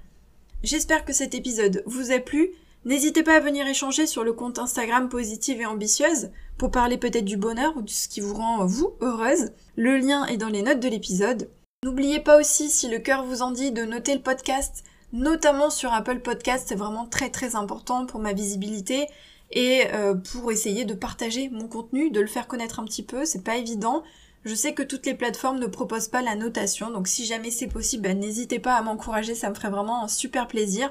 J'espère 0.63 1.05
que 1.05 1.13
cet 1.13 1.35
épisode 1.35 1.83
vous 1.85 2.13
a 2.13 2.21
plu. 2.21 2.53
N'hésitez 2.85 3.23
pas 3.23 3.37
à 3.37 3.41
venir 3.41 3.67
échanger 3.69 4.09
sur 4.09 4.25
le 4.25 4.33
compte 4.33 4.59
Instagram 4.59 5.09
positive 5.09 5.61
et 5.61 5.67
ambitieuse 5.67 6.31
pour 6.59 6.73
parler 6.73 6.99
peut-être 6.99 7.25
du 7.25 7.37
bonheur 7.37 7.77
ou 7.77 7.83
de 7.83 7.91
ce 7.91 8.09
qui 8.09 8.21
vous 8.21 8.35
rend 8.35 8.67
vous 8.67 8.95
heureuse. 9.01 9.53
Le 9.77 9.97
lien 9.99 10.27
est 10.27 10.37
dans 10.37 10.49
les 10.49 10.63
notes 10.63 10.81
de 10.81 10.89
l'épisode. 10.89 11.49
N'oubliez 11.85 12.19
pas 12.19 12.41
aussi, 12.41 12.71
si 12.71 12.89
le 12.89 12.99
cœur 12.99 13.25
vous 13.25 13.43
en 13.43 13.53
dit, 13.53 13.71
de 13.71 13.85
noter 13.85 14.15
le 14.15 14.23
podcast, 14.23 14.83
notamment 15.13 15.71
sur 15.71 15.93
Apple 15.93 16.21
Podcast, 16.21 16.67
c'est 16.69 16.75
vraiment 16.75 17.07
très 17.07 17.31
très 17.31 17.55
important 17.55 18.05
pour 18.05 18.19
ma 18.19 18.33
visibilité 18.33 19.07
et 19.53 19.85
euh, 19.93 20.15
pour 20.15 20.51
essayer 20.51 20.85
de 20.85 20.95
partager 20.95 21.51
mon 21.51 21.69
contenu, 21.69 22.11
de 22.11 22.21
le 22.21 22.27
faire 22.27 22.49
connaître 22.49 22.81
un 22.81 22.85
petit 22.85 23.05
peu, 23.05 23.25
c'est 23.25 23.45
pas 23.45 23.57
évident. 23.57 24.03
Je 24.45 24.57
sais 24.57 24.75
que 24.75 24.83
toutes 24.83 25.07
les 25.07 25.15
plateformes 25.15 25.61
ne 25.61 25.67
proposent 25.67 26.09
pas 26.09 26.23
la 26.23 26.35
notation, 26.35 26.91
donc 26.91 27.07
si 27.07 27.27
jamais 27.27 27.53
c'est 27.53 27.69
possible, 27.69 28.03
ben, 28.03 28.19
n'hésitez 28.19 28.59
pas 28.59 28.75
à 28.75 28.83
m'encourager, 28.83 29.37
ça 29.37 29.51
me 29.51 29.55
ferait 29.55 29.71
vraiment 29.71 30.03
un 30.03 30.09
super 30.09 30.49
plaisir. 30.49 30.91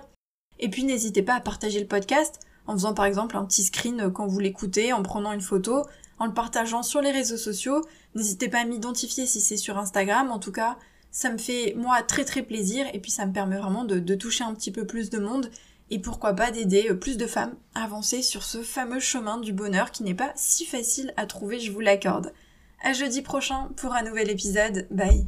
Et 0.62 0.70
puis 0.70 0.84
n'hésitez 0.84 1.24
pas 1.24 1.36
à 1.36 1.42
partager 1.42 1.80
le 1.80 1.88
podcast 1.88 2.40
en 2.68 2.74
faisant 2.74 2.94
par 2.94 3.06
exemple 3.06 3.36
un 3.36 3.46
petit 3.46 3.64
screen 3.64 4.12
quand 4.14 4.28
vous 4.28 4.40
l'écoutez, 4.40 4.94
en 4.94 5.04
prenant 5.04 5.34
une 5.34 5.42
photo, 5.42 5.84
en 6.20 6.28
le 6.28 6.34
partageant 6.34 6.84
sur 6.84 7.02
les 7.02 7.12
réseaux 7.12 7.38
sociaux. 7.38 7.84
N'hésitez 8.16 8.48
pas 8.48 8.60
à 8.60 8.66
m'identifier 8.66 9.26
si 9.26 9.42
c'est 9.42 9.58
sur 9.58 9.78
Instagram. 9.78 10.32
En 10.32 10.40
tout 10.40 10.52
cas, 10.52 10.78
ça 11.12 11.32
me 11.32 11.38
fait 11.38 11.74
moi 11.76 12.02
très 12.04 12.24
très 12.24 12.44
plaisir 12.44 12.86
et 12.94 13.00
puis 13.00 13.12
ça 13.12 13.26
me 13.26 13.34
permet 13.34 13.58
vraiment 13.58 13.84
de, 13.84 14.00
de 14.00 14.16
toucher 14.16 14.44
un 14.44 14.54
petit 14.54 14.72
peu 14.72 14.86
plus 14.86 15.10
de 15.10 15.20
monde 15.20 15.50
et 15.90 16.00
pourquoi 16.00 16.34
pas 16.34 16.52
d'aider 16.52 16.88
euh, 16.90 16.96
plus 16.96 17.18
de 17.18 17.28
femmes 17.28 17.56
à 17.76 17.84
avancer 17.84 18.22
sur 18.22 18.44
ce 18.44 18.64
fameux 18.64 19.02
chemin 19.02 19.38
du 19.38 19.52
bonheur 19.52 19.92
qui 19.92 20.04
n'est 20.04 20.16
pas 20.16 20.32
si 20.36 20.66
facile 20.66 21.14
à 21.18 21.26
trouver, 21.26 21.60
je 21.60 21.72
vous 21.72 21.82
l'accorde. 21.82 22.34
À 22.82 22.94
jeudi 22.94 23.22
prochain 23.22 23.70
pour 23.76 23.94
un 23.94 24.04
nouvel 24.04 24.30
épisode. 24.30 24.88
Bye 24.90 25.28